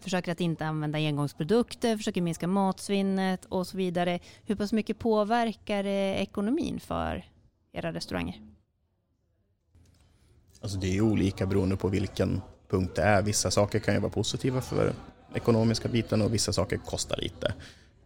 försöker 0.00 0.32
att 0.32 0.40
inte 0.40 0.66
använda 0.66 0.98
engångsprodukter, 0.98 1.96
försöker 1.96 2.22
minska 2.22 2.46
matsvinnet 2.46 3.44
och 3.44 3.66
så 3.66 3.76
vidare. 3.76 4.20
Hur 4.44 4.54
pass 4.54 4.72
mycket 4.72 4.98
påverkar 4.98 5.82
det 5.82 6.14
ekonomin 6.14 6.80
för 6.80 7.24
era 7.72 7.92
restauranger? 7.92 8.40
Alltså 10.60 10.78
det 10.78 10.96
är 10.96 11.00
olika 11.00 11.46
beroende 11.46 11.76
på 11.76 11.88
vilken 11.88 12.40
punkt 12.68 12.92
det 12.94 13.02
är. 13.02 13.22
Vissa 13.22 13.50
saker 13.50 13.78
kan 13.78 13.94
ju 13.94 14.00
vara 14.00 14.12
positiva 14.12 14.60
för 14.60 14.92
ekonomiska 15.34 15.88
biten 15.88 16.22
och 16.22 16.34
vissa 16.34 16.52
saker 16.52 16.76
kostar 16.76 17.16
lite. 17.16 17.54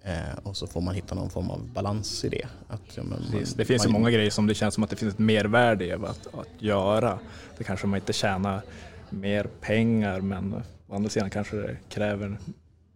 Eh, 0.03 0.39
och 0.43 0.57
så 0.57 0.67
får 0.67 0.81
man 0.81 0.95
hitta 0.95 1.15
någon 1.15 1.31
form 1.31 1.51
av 1.51 1.73
balans 1.73 2.25
i 2.25 2.29
det. 2.29 2.47
Att, 2.69 2.97
ja, 2.97 3.03
man, 3.03 3.25
det 3.57 3.65
finns 3.65 3.85
man, 3.85 3.93
ju 3.93 3.93
många 3.93 4.11
grejer 4.11 4.31
som 4.31 4.47
det 4.47 4.55
känns 4.55 4.75
som 4.75 4.85
att 4.85 4.91
det 4.91 4.97
finns 4.97 5.15
ett 5.15 5.19
mervärde 5.19 5.85
i 5.85 5.93
att, 5.93 6.35
att 6.35 6.49
göra. 6.59 7.19
Det 7.59 7.65
kanske 7.65 7.87
man 7.87 8.01
inte 8.01 8.13
tjänar 8.13 8.63
mer 9.11 9.45
pengar 9.61 10.21
men 10.21 10.55
å 10.89 10.95
andra 10.95 11.11
sidan 11.11 11.31
kanske 11.31 11.57
det 11.57 11.77
kräver 11.89 12.39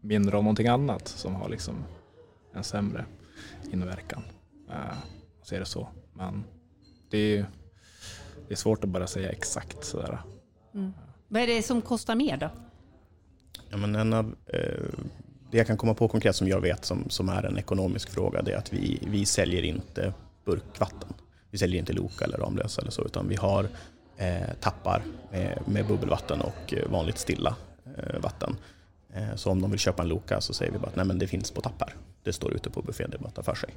mindre 0.01 0.37
av 0.37 0.43
någonting 0.43 0.69
annat 0.69 1.09
som 1.09 1.35
har 1.35 1.49
liksom 1.49 1.85
en 2.55 2.65
sämre 2.65 3.05
inverkan. 3.73 4.23
Eh, 4.71 4.99
så 5.43 5.55
är 5.55 5.59
det 5.59 5.67
så. 5.67 5.89
Men 6.13 6.45
det 7.11 7.19
är, 7.19 7.47
det 8.49 8.55
är 8.55 8.57
svårt 8.57 8.85
att 8.85 8.91
bara 8.91 9.07
säga 9.07 9.31
exakt 9.31 9.85
sådär. 9.85 10.19
Mm. 10.75 10.93
Vad 11.29 11.43
är 11.43 11.47
det 11.47 11.63
som 11.63 11.83
kostar 11.83 12.15
mer 12.15 12.37
då? 12.37 12.51
Ja, 13.71 13.77
men 13.77 13.95
en 13.95 14.13
av, 14.13 14.35
eh, 14.47 14.61
det 15.51 15.59
jag 15.59 15.67
kan 15.67 15.77
komma 15.77 15.95
på 15.95 16.09
konkret 16.09 16.37
som 16.37 16.49
jag 16.49 16.61
vet 16.61 16.85
som, 16.85 17.11
som 17.11 17.29
är 17.29 17.43
en 17.43 17.59
ekonomisk 17.59 18.11
fråga 18.11 18.43
det 18.43 18.53
är 18.53 18.57
att 18.57 18.73
vi, 18.73 19.03
vi 19.07 19.27
säljer 19.27 19.63
inte 19.63 20.13
burkvatten. 20.45 21.09
Vi 21.51 21.59
säljer 21.59 21.79
inte 21.79 21.93
Loka 21.93 22.25
eller 22.25 22.39
Ramlösa 22.39 22.81
eller 22.81 22.91
så 22.91 23.05
utan 23.05 23.29
vi 23.29 23.37
har 23.37 23.69
eh, 24.17 24.55
tappar 24.61 25.03
med, 25.31 25.63
med 25.67 25.87
bubbelvatten 25.87 26.41
och 26.41 26.75
eh, 26.75 26.91
vanligt 26.91 27.19
stilla 27.19 27.57
eh, 27.97 28.21
vatten. 28.21 28.57
Eh, 29.15 29.35
så 29.37 29.51
om 29.51 29.61
de 29.63 29.71
vill 29.71 29.81
köpa 29.81 30.03
en 30.03 30.09
Loka 30.09 30.41
så 30.41 30.53
säger 30.55 30.73
vi 30.73 30.79
bara 30.79 30.89
att 30.89 30.97
Nej, 30.97 31.07
men 31.07 31.19
det 31.19 31.27
finns 31.27 31.51
på 31.51 31.61
tappar. 31.61 31.95
Det 32.23 32.33
står 32.33 32.55
ute 32.55 32.71
på 32.71 32.83
buffén, 32.83 33.11
det 33.11 33.17
är 33.17 33.19
bara 33.19 33.29
att 33.29 33.35
ta 33.35 33.43
för 33.43 33.55
sig. 33.55 33.75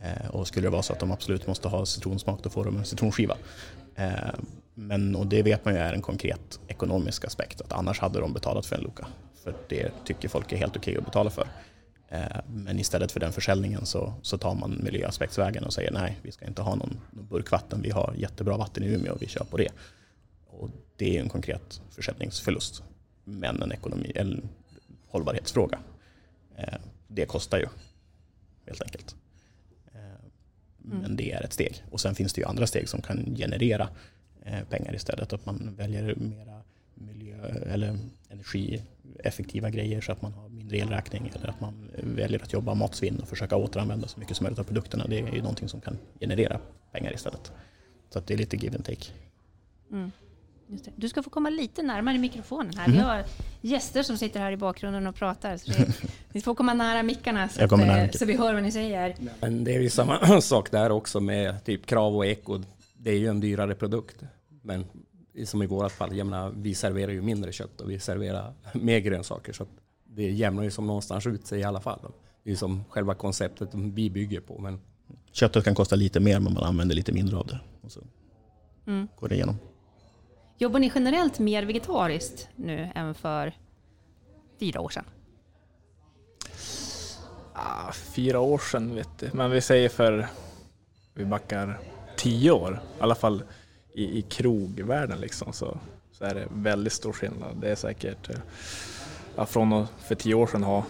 Eh, 0.00 0.30
och 0.30 0.48
skulle 0.48 0.66
det 0.66 0.70
vara 0.70 0.82
så 0.82 0.92
att 0.92 1.00
de 1.00 1.12
absolut 1.12 1.46
måste 1.46 1.68
ha 1.68 1.86
citronsmak 1.86 2.42
då 2.42 2.50
får 2.50 2.64
de 2.64 2.76
en 2.76 2.84
citronskiva. 2.84 3.36
Eh, 3.96 4.34
men, 4.74 5.16
och 5.16 5.26
det 5.26 5.42
vet 5.42 5.64
man 5.64 5.74
ju 5.74 5.80
är 5.80 5.92
en 5.92 6.02
konkret 6.02 6.60
ekonomisk 6.68 7.24
aspekt, 7.24 7.60
att 7.60 7.72
annars 7.72 8.00
hade 8.00 8.20
de 8.20 8.32
betalat 8.32 8.66
för 8.66 8.76
en 8.76 8.82
Loka. 8.82 9.06
För 9.44 9.54
det 9.68 9.90
tycker 10.04 10.28
folk 10.28 10.52
är 10.52 10.56
helt 10.56 10.76
okej 10.76 10.92
okay 10.92 10.98
att 10.98 11.04
betala 11.04 11.30
för. 11.30 11.48
Eh, 12.08 12.40
men 12.46 12.78
istället 12.78 13.12
för 13.12 13.20
den 13.20 13.32
försäljningen 13.32 13.86
så, 13.86 14.14
så 14.22 14.38
tar 14.38 14.54
man 14.54 14.80
miljöaspektsvägen 14.84 15.64
och 15.64 15.72
säger 15.72 15.92
nej, 15.92 16.18
vi 16.22 16.32
ska 16.32 16.46
inte 16.46 16.62
ha 16.62 16.74
någon, 16.74 17.00
någon 17.10 17.26
burkvatten. 17.26 17.82
Vi 17.82 17.90
har 17.90 18.14
jättebra 18.16 18.56
vatten 18.56 18.82
i 18.82 18.86
Umeå 18.86 19.12
och 19.12 19.22
vi 19.22 19.26
kör 19.26 19.44
på 19.44 19.56
det. 19.56 19.68
Och 20.46 20.70
det 20.96 21.16
är 21.16 21.20
en 21.20 21.28
konkret 21.28 21.80
försäljningsförlust. 21.90 22.82
Men 23.24 23.62
en, 23.62 23.72
ekonomi, 23.72 24.12
en 24.14 24.48
hållbarhetsfråga. 25.08 25.78
Eh, 26.56 26.78
det 27.08 27.26
kostar 27.26 27.58
ju, 27.58 27.66
helt 28.66 28.82
enkelt. 28.82 29.16
Eh, 30.86 30.92
men 30.92 31.04
mm. 31.04 31.16
det 31.16 31.32
är 31.32 31.44
ett 31.44 31.52
steg. 31.52 31.84
Och 31.90 32.00
sen 32.00 32.14
finns 32.14 32.32
det 32.32 32.40
ju 32.40 32.46
andra 32.46 32.66
steg 32.66 32.88
som 32.88 33.02
kan 33.02 33.36
generera 33.36 33.88
Eh, 34.46 34.64
pengar 34.64 34.94
istället. 34.94 35.32
Att 35.32 35.46
man 35.46 35.74
väljer 35.76 36.14
mera 36.16 36.62
miljö 36.94 37.36
eller 37.46 37.98
energieffektiva 38.28 39.70
grejer 39.70 40.00
så 40.00 40.12
att 40.12 40.22
man 40.22 40.32
har 40.32 40.48
mindre 40.48 40.78
elräkning 40.78 41.32
eller 41.34 41.48
att 41.48 41.60
man 41.60 41.90
väljer 42.02 42.42
att 42.42 42.52
jobba 42.52 42.74
matsvinn 42.74 43.20
och 43.20 43.28
försöka 43.28 43.56
återanvända 43.56 44.08
så 44.08 44.20
mycket 44.20 44.36
som 44.36 44.44
möjligt 44.44 44.58
av 44.58 44.64
produkterna. 44.64 45.06
Det 45.06 45.18
är 45.18 45.34
ju 45.34 45.40
någonting 45.40 45.68
som 45.68 45.80
kan 45.80 45.98
generera 46.20 46.60
pengar 46.92 47.14
istället. 47.14 47.52
Så 48.10 48.18
att 48.18 48.26
det 48.26 48.34
är 48.34 48.38
lite 48.38 48.56
give 48.56 48.76
and 48.76 48.84
take. 48.84 49.06
Mm. 49.90 50.12
Du 50.96 51.08
ska 51.08 51.22
få 51.22 51.30
komma 51.30 51.50
lite 51.50 51.82
närmare 51.82 52.18
mikrofonen 52.18 52.72
här. 52.76 52.84
Mm. 52.84 52.96
Vi 52.96 53.02
har 53.02 53.24
gäster 53.60 54.02
som 54.02 54.18
sitter 54.18 54.40
här 54.40 54.52
i 54.52 54.56
bakgrunden 54.56 55.06
och 55.06 55.14
pratar. 55.14 55.56
Så 55.56 55.70
det, 55.70 55.92
ni 56.32 56.40
får 56.40 56.54
komma 56.54 56.74
nära 56.74 57.02
mickarna 57.02 57.48
så, 57.48 57.64
att, 57.64 57.72
eh, 57.72 58.10
så 58.10 58.24
vi 58.24 58.36
hör 58.36 58.54
vad 58.54 58.62
ni 58.62 58.72
säger. 58.72 59.16
Men 59.40 59.64
det 59.64 59.74
är 59.74 59.80
ju 59.80 59.90
samma 59.90 60.40
sak 60.40 60.70
där 60.70 60.90
också 60.90 61.20
med 61.20 61.64
typ 61.64 61.86
krav 61.86 62.16
och 62.16 62.26
eko. 62.26 62.60
Det 62.96 63.10
är 63.10 63.18
ju 63.18 63.26
en 63.26 63.40
dyrare 63.40 63.74
produkt. 63.74 64.16
Men 64.62 64.84
som 65.44 65.62
i 65.62 65.66
vårat 65.66 65.92
fall, 65.92 66.16
jag 66.16 66.26
menar, 66.26 66.52
vi 66.56 66.74
serverar 66.74 67.12
ju 67.12 67.22
mindre 67.22 67.52
kött 67.52 67.80
och 67.80 67.90
vi 67.90 67.98
serverar 67.98 68.54
mer 68.74 68.98
grönsaker. 68.98 69.52
Så 69.52 69.66
det 70.04 70.30
jämnar 70.30 70.62
ju 70.62 70.70
som 70.70 70.86
någonstans 70.86 71.26
ut 71.26 71.46
sig 71.46 71.60
i 71.60 71.64
alla 71.64 71.80
fall. 71.80 72.00
Det 72.44 72.50
är 72.50 72.56
som 72.56 72.84
själva 72.88 73.14
konceptet 73.14 73.68
vi 73.72 74.10
bygger 74.10 74.40
på. 74.40 74.58
Men... 74.58 74.80
Köttet 75.32 75.64
kan 75.64 75.74
kosta 75.74 75.96
lite 75.96 76.20
mer 76.20 76.40
men 76.40 76.52
man 76.52 76.62
använder 76.62 76.94
lite 76.94 77.12
mindre 77.12 77.36
av 77.36 77.46
det. 77.46 77.60
Och 77.80 77.92
så 77.92 78.00
mm. 78.86 79.08
går 79.20 79.28
det 79.28 79.34
igenom. 79.34 79.56
Jobbar 80.58 80.80
ni 80.80 80.92
generellt 80.94 81.38
mer 81.38 81.62
vegetariskt 81.62 82.48
nu 82.56 82.90
än 82.94 83.14
för 83.14 83.52
fyra 84.60 84.80
år 84.80 84.88
sedan? 84.88 85.04
Ah, 87.52 87.92
fyra 87.92 88.40
år 88.40 88.58
sedan 88.58 88.94
vet 88.94 89.18
du. 89.18 89.30
Men 89.32 89.50
vi 89.50 89.60
säger 89.60 89.88
för, 89.88 90.26
vi 91.14 91.24
backar 91.24 91.78
tio 92.16 92.50
år, 92.50 92.80
i 92.98 93.02
alla 93.02 93.14
fall 93.14 93.42
i, 93.94 94.18
i 94.18 94.22
krogvärlden 94.22 95.20
liksom, 95.20 95.52
så, 95.52 95.78
så 96.12 96.24
är 96.24 96.34
det 96.34 96.46
väldigt 96.50 96.92
stor 96.92 97.12
skillnad. 97.12 97.56
Det 97.60 97.70
är 97.70 97.76
säkert 97.76 98.30
eh, 98.30 98.36
ja, 99.36 99.46
från 99.46 99.72
att 99.72 99.90
för 99.98 100.14
tio 100.14 100.34
år 100.34 100.46
sedan 100.46 100.62
ha 100.62 100.84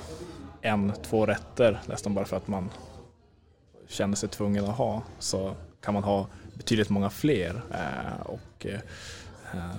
en, 0.60 0.92
två 1.02 1.26
rätter 1.26 1.80
nästan 1.86 2.14
bara 2.14 2.24
för 2.24 2.36
att 2.36 2.48
man 2.48 2.70
kände 3.88 4.16
sig 4.16 4.28
tvungen 4.28 4.64
att 4.64 4.76
ha 4.76 5.02
så 5.18 5.54
kan 5.80 5.94
man 5.94 6.04
ha 6.04 6.26
betydligt 6.54 6.90
många 6.90 7.10
fler 7.10 7.62
eh, 7.70 8.26
och 8.26 8.66
eh 8.66 8.80
Eh, 9.56 9.74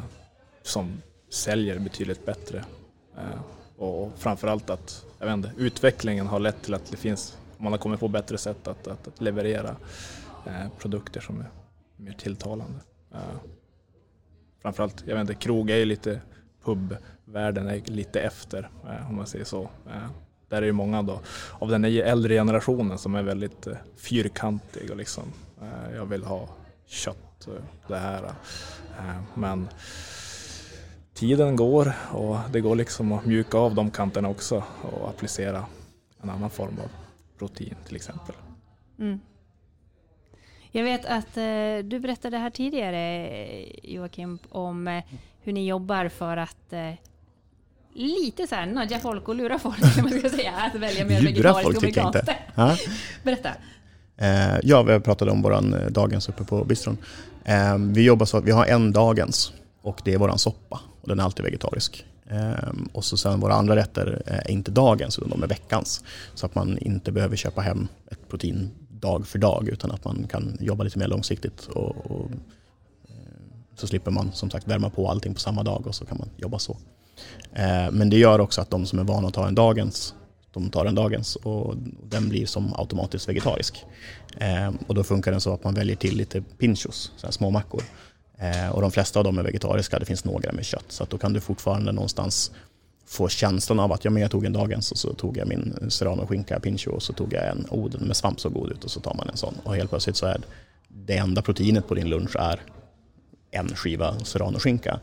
som 0.61 1.01
säljer 1.29 1.79
betydligt 1.79 2.25
bättre. 2.25 2.65
Eh, 3.17 3.41
och 3.77 4.11
framförallt 4.17 4.69
att 4.69 5.05
jag 5.19 5.25
vet 5.25 5.33
inte, 5.33 5.51
utvecklingen 5.57 6.27
har 6.27 6.39
lett 6.39 6.61
till 6.61 6.73
att 6.73 6.91
det 6.91 6.97
finns, 6.97 7.37
man 7.57 7.71
har 7.73 7.79
kommit 7.79 7.99
på 7.99 8.07
bättre 8.07 8.37
sätt 8.37 8.67
att, 8.67 8.87
att, 8.87 9.07
att 9.07 9.21
leverera 9.21 9.75
eh, 10.45 10.69
produkter 10.79 11.21
som 11.21 11.39
är 11.39 11.49
mer 11.95 12.13
tilltalande. 12.13 12.79
Framförallt, 14.61 15.03
jag 15.07 15.15
vet 15.15 15.21
inte, 15.21 15.33
krog 15.33 15.69
är 15.69 15.75
ju 15.75 15.85
lite, 15.85 16.21
pubvärlden 16.63 17.67
är 17.67 17.81
lite 17.85 18.21
efter 18.21 18.69
om 19.09 19.15
man 19.15 19.27
säger 19.27 19.45
så. 19.45 19.69
Där 20.49 20.61
är 20.61 20.65
ju 20.65 20.71
många 20.71 21.03
då, 21.03 21.19
av 21.59 21.69
den 21.69 21.85
äldre 21.85 22.33
generationen 22.33 22.97
som 22.97 23.15
är 23.15 23.23
väldigt 23.23 23.67
fyrkantig 23.95 24.91
och 24.91 24.97
liksom, 24.97 25.23
jag 25.95 26.05
vill 26.05 26.23
ha 26.23 26.49
kött, 26.85 27.26
det 27.87 27.97
här. 27.97 28.33
men 29.35 29.69
tiden 31.13 31.55
går 31.55 31.93
och 32.11 32.37
det 32.51 32.61
går 32.61 32.75
liksom 32.75 33.11
att 33.11 33.25
mjuka 33.25 33.57
av 33.57 33.75
de 33.75 33.91
kanterna 33.91 34.29
också 34.29 34.63
och 34.81 35.09
applicera 35.09 35.65
en 36.23 36.29
annan 36.29 36.49
form 36.49 36.79
av 36.83 36.89
protein 37.37 37.75
till 37.85 37.95
exempel. 37.95 38.35
Mm. 38.99 39.19
Jag 40.71 40.83
vet 40.83 41.05
att 41.05 41.37
eh, 41.37 41.77
du 41.83 41.99
berättade 41.99 42.37
här 42.37 42.49
tidigare 42.49 43.29
Joakim 43.83 44.39
om 44.49 44.87
eh, 44.87 45.03
hur 45.41 45.53
ni 45.53 45.67
jobbar 45.67 46.09
för 46.09 46.37
att 46.37 46.73
eh, 46.73 46.93
lite 47.93 48.47
så 48.47 48.55
här 48.55 48.65
nudga 48.65 48.99
folk 48.99 49.27
och 49.27 49.35
lura 49.35 49.59
folk, 49.59 49.97
man 50.01 50.19
ska 50.19 50.29
säga, 50.29 50.51
att 50.51 50.75
välja 50.75 51.05
mer 51.05 51.21
vegetariskt 51.21 51.77
och 51.77 51.83
veganskt. 51.83 52.29
Berätta. 53.23 53.49
Eh, 54.17 54.57
ja, 54.63 54.83
vi 54.83 54.99
pratade 54.99 55.31
om 55.31 55.41
vår 55.41 55.53
eh, 55.53 55.87
dagens 55.89 56.29
uppe 56.29 56.43
på 56.43 56.63
bistron. 56.63 56.97
Eh, 57.45 57.77
vi 57.77 58.03
jobbar 58.03 58.25
så 58.25 58.37
att 58.37 58.43
vi 58.43 58.51
har 58.51 58.65
en 58.65 58.91
dagens 58.91 59.53
och 59.81 60.01
det 60.03 60.13
är 60.13 60.17
våran 60.17 60.37
soppa 60.37 60.79
och 61.01 61.07
den 61.07 61.19
är 61.19 61.23
alltid 61.23 61.45
vegetarisk. 61.45 62.05
Ehm, 62.29 62.89
och 62.93 63.05
så 63.05 63.17
sen 63.17 63.39
våra 63.39 63.53
andra 63.53 63.75
rätter 63.75 64.21
eh, 64.25 64.37
är 64.37 64.51
inte 64.51 64.71
dagens 64.71 65.17
utan 65.17 65.29
de 65.29 65.43
är 65.43 65.47
veckans. 65.47 66.03
Så 66.33 66.45
att 66.45 66.55
man 66.55 66.77
inte 66.77 67.11
behöver 67.11 67.35
köpa 67.35 67.61
hem 67.61 67.87
ett 68.11 68.29
protein 68.29 68.69
dag 68.89 69.27
för 69.27 69.39
dag 69.39 69.67
utan 69.67 69.91
att 69.91 70.05
man 70.05 70.27
kan 70.29 70.57
jobba 70.59 70.83
lite 70.83 70.99
mer 70.99 71.07
långsiktigt. 71.07 71.65
Och, 71.65 72.11
och, 72.11 72.31
eh, 73.09 73.15
så 73.75 73.87
slipper 73.87 74.11
man 74.11 74.31
som 74.33 74.49
sagt 74.49 74.67
värma 74.67 74.89
på 74.89 75.09
allting 75.09 75.33
på 75.33 75.39
samma 75.39 75.63
dag 75.63 75.87
och 75.87 75.95
så 75.95 76.05
kan 76.05 76.17
man 76.17 76.29
jobba 76.37 76.59
så. 76.59 76.77
Eh, 77.53 77.91
men 77.91 78.09
det 78.09 78.17
gör 78.17 78.39
också 78.39 78.61
att 78.61 78.69
de 78.69 78.85
som 78.85 78.99
är 78.99 79.03
vana 79.03 79.27
att 79.27 79.33
ta 79.33 79.47
en 79.47 79.55
dagens, 79.55 80.13
de 80.59 80.69
tar 80.69 80.85
en 80.85 80.95
dagens 80.95 81.35
och 81.35 81.75
den 82.09 82.29
blir 82.29 82.45
som 82.45 82.73
automatiskt 82.73 83.29
vegetarisk. 83.29 83.85
Eh, 84.37 84.71
och 84.87 84.95
då 84.95 85.03
funkar 85.03 85.31
den 85.31 85.41
så 85.41 85.53
att 85.53 85.63
man 85.63 85.73
väljer 85.73 85.95
till 85.95 86.17
lite 86.17 86.41
pinchos, 86.41 87.11
så 87.17 87.31
små 87.31 87.49
mackor. 87.49 87.83
Ehm, 88.37 88.71
och 88.71 88.81
de 88.81 88.91
flesta 88.91 89.19
av 89.19 89.25
dem 89.25 89.37
är 89.37 89.43
vegetariska, 89.43 89.99
det 89.99 90.05
finns 90.05 90.25
några 90.25 90.51
med 90.51 90.65
kött. 90.65 90.85
Så 90.87 91.03
att 91.03 91.09
då 91.09 91.17
kan 91.17 91.33
du 91.33 91.39
fortfarande 91.39 91.91
någonstans 91.91 92.51
få 93.05 93.29
känslan 93.29 93.79
av 93.79 93.91
att 93.91 94.05
ja, 94.05 94.11
men 94.11 94.21
jag 94.21 94.31
tog 94.31 94.45
en 94.45 94.53
dagens 94.53 94.91
och 94.91 94.97
så 94.97 95.13
tog 95.13 95.37
jag 95.37 95.47
min 95.47 95.89
serrano-skinka 95.89 96.59
pincho 96.59 96.91
och 96.91 97.03
så 97.03 97.13
tog 97.13 97.33
jag 97.33 97.47
en 97.47 97.65
oden 97.69 98.07
med 98.07 98.15
svamp 98.15 98.39
så 98.39 98.49
god 98.49 98.71
ut 98.71 98.83
och 98.83 98.91
så 98.91 98.99
tar 98.99 99.13
man 99.13 99.29
en 99.29 99.37
sån. 99.37 99.55
Och 99.63 99.75
helt 99.75 99.89
plötsligt 99.89 100.15
så 100.15 100.25
är 100.25 100.41
det 100.87 101.17
enda 101.17 101.41
proteinet 101.41 101.87
på 101.87 101.95
din 101.95 102.09
lunch 102.09 102.35
är 102.35 102.61
en 103.51 103.67
skiva 103.67 104.19
serrano-skinka. 104.19 104.99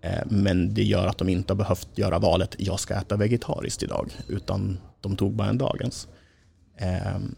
Eh, 0.00 0.22
men 0.26 0.74
det 0.74 0.82
gör 0.82 1.06
att 1.06 1.18
de 1.18 1.28
inte 1.28 1.52
har 1.52 1.56
behövt 1.58 1.88
göra 1.98 2.18
valet 2.18 2.56
jag 2.58 2.80
ska 2.80 2.94
äta 2.94 3.16
vegetariskt 3.16 3.82
idag 3.82 4.10
utan 4.28 4.78
de 5.00 5.16
tog 5.16 5.32
bara 5.32 5.48
en 5.48 5.58
dagens. 5.58 6.08
Ehm, 6.76 7.34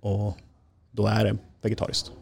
och 0.00 0.36
då 0.90 1.06
är 1.06 1.24
det 1.24 1.36
vegetariskt. 1.62 2.12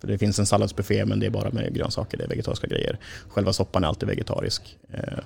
För 0.00 0.08
det 0.08 0.18
finns 0.18 0.38
en 0.38 0.46
salladsbuffé 0.46 1.04
men 1.04 1.20
det 1.20 1.26
är 1.26 1.30
bara 1.30 1.50
med 1.50 1.74
grönsaker, 1.74 2.18
det 2.18 2.24
är 2.24 2.28
vegetariska 2.28 2.66
grejer. 2.66 2.98
Själva 3.28 3.52
soppan 3.52 3.84
är 3.84 3.88
alltid 3.88 4.08
vegetarisk. 4.08 4.78
Eh, 4.90 5.18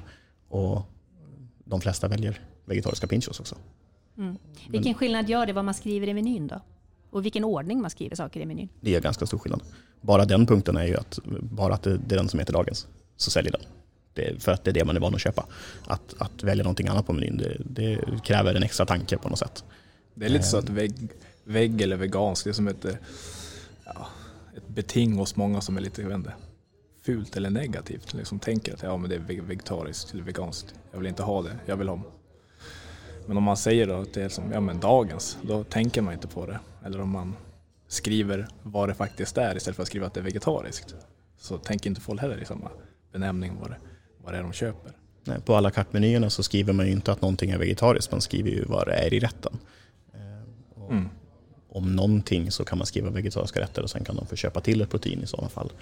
och 0.49 0.83
de 1.65 1.81
flesta 1.81 2.09
väljer 2.09 2.41
vegetariska 2.65 3.07
pinchos 3.07 3.41
också. 3.41 3.57
Mm. 4.19 4.37
Vilken 4.69 4.95
skillnad 4.95 5.29
gör 5.29 5.47
det 5.47 5.53
vad 5.53 5.65
man 5.65 5.75
skriver 5.75 6.07
i 6.07 6.15
menyn 6.15 6.47
då? 6.47 6.61
Och 7.11 7.25
vilken 7.25 7.45
ordning 7.45 7.81
man 7.81 7.91
skriver 7.91 8.17
saker 8.17 8.41
i 8.41 8.47
menyn? 8.47 8.69
Det 8.81 8.95
är 8.95 9.01
ganska 9.01 9.27
stor 9.27 9.39
skillnad. 9.39 9.63
Bara 10.01 10.25
den 10.25 10.47
punkten 10.47 10.77
är 10.77 10.87
ju 10.87 10.97
att 10.97 11.19
bara 11.41 11.75
att 11.75 11.83
det 11.83 11.91
är 11.93 11.99
den 11.99 12.29
som 12.29 12.39
heter 12.39 12.53
dagens, 12.53 12.87
så 13.17 13.31
säljer 13.31 13.53
den. 13.53 13.61
Det 14.15 14.43
för 14.43 14.53
att 14.53 14.65
det 14.65 14.71
är 14.71 14.73
det 14.73 14.85
man 14.85 14.97
är 14.97 15.01
van 15.01 15.15
att 15.15 15.21
köpa. 15.21 15.47
Att, 15.87 16.15
att 16.19 16.43
välja 16.43 16.65
någonting 16.65 16.89
annat 16.89 17.07
på 17.07 17.13
menyn, 17.13 17.37
det, 17.37 17.57
det 17.65 17.99
kräver 18.25 18.55
en 18.55 18.63
extra 18.63 18.87
tanke 18.87 19.17
på 19.17 19.29
något 19.29 19.39
sätt. 19.39 19.65
Det 20.15 20.27
är 20.27 20.31
lite 20.31 20.45
så 20.45 20.57
att 20.57 20.69
eh. 20.69 20.75
vägg, 20.75 20.95
vägg 21.45 21.81
eller 21.81 21.97
veganskt, 21.97 22.45
det 22.45 22.51
är 22.51 22.55
som 22.55 22.69
ett, 22.69 22.87
ja, 23.85 24.07
ett 24.57 24.69
beting 24.69 25.17
hos 25.17 25.37
många 25.37 25.61
som 25.61 25.77
är 25.77 25.81
lite, 25.81 26.03
jag 26.03 26.09
vet 26.09 26.17
inte, 26.17 26.33
fult 27.03 27.37
eller 27.37 27.51
negativt. 27.51 28.15
Liksom 28.15 28.39
tänker 28.39 28.75
att 28.75 28.83
ja, 28.83 28.97
men 28.97 29.11
det 29.11 29.17
är 29.17 29.21
vegetariskt 29.21 30.13
eller 30.13 30.23
veganskt. 30.23 30.75
Jag 30.93 30.99
vill 30.99 31.09
inte 31.09 31.23
ha 31.23 31.43
det, 31.43 31.57
jag 31.67 31.77
vill 31.77 31.89
ha. 31.89 32.03
Men 33.27 33.37
om 33.37 33.43
man 33.43 33.57
säger 33.57 33.87
då 33.87 33.95
att 33.95 34.15
det 34.15 34.23
är 34.23 34.29
som 34.29 34.53
ja, 34.53 34.61
men 34.61 34.81
dagens, 34.81 35.39
då 35.43 35.65
tänker 35.65 36.03
man 36.03 36.15
inte 36.15 36.29
på 36.29 36.47
det. 36.47 36.59
Eller 36.85 37.01
om 37.01 37.11
man 37.11 37.37
skriver 37.89 38.49
vad 38.63 38.89
det 38.89 38.95
faktiskt 38.95 39.39
är 39.39 39.57
istället 39.57 39.77
för 39.77 39.83
att 39.83 39.89
skriva 39.89 40.07
att 40.07 40.15
det 40.15 40.21
är 40.21 40.25
vegetariskt. 40.25 40.95
Så 41.39 41.59
tänker 41.59 41.91
inte 41.91 42.01
folk 42.01 42.21
heller 42.21 42.43
i 42.43 42.45
samma 42.45 42.71
benämning 43.13 43.57
vad 43.61 43.71
det, 43.71 43.77
vad 44.25 44.33
det 44.33 44.39
är 44.39 44.43
de 44.43 44.53
köper. 44.53 44.93
Nej, 45.25 45.41
på 45.41 45.55
alla 45.55 45.71
kartmenyerna 45.71 46.31
så 46.31 46.43
skriver 46.43 46.73
man 46.73 46.87
ju 46.87 46.93
inte 46.93 47.13
att 47.13 47.23
någonting 47.23 47.51
är 47.51 47.59
vegetariskt, 47.59 48.13
man 48.13 48.21
skriver 48.21 48.51
ju 48.51 48.65
vad 48.65 48.87
det 48.87 48.93
är 48.93 49.15
i 49.15 49.21
rätten. 49.21 49.59
Eh, 50.15 50.91
mm. 50.91 51.09
Om 51.69 51.97
någonting 51.97 52.51
så 52.51 52.65
kan 52.65 52.79
man 52.79 52.87
skriva 52.87 53.11
vegetariska 53.11 53.61
rätter 53.61 53.83
och 53.83 53.91
sen 53.91 54.05
kan 54.05 54.17
de 54.17 54.27
få 54.27 54.37
köpa 54.37 54.61
till 54.61 54.81
ett 54.81 54.91
protein 54.91 55.23
i 55.23 55.27
sådana 55.27 55.49
fall. 55.49 55.73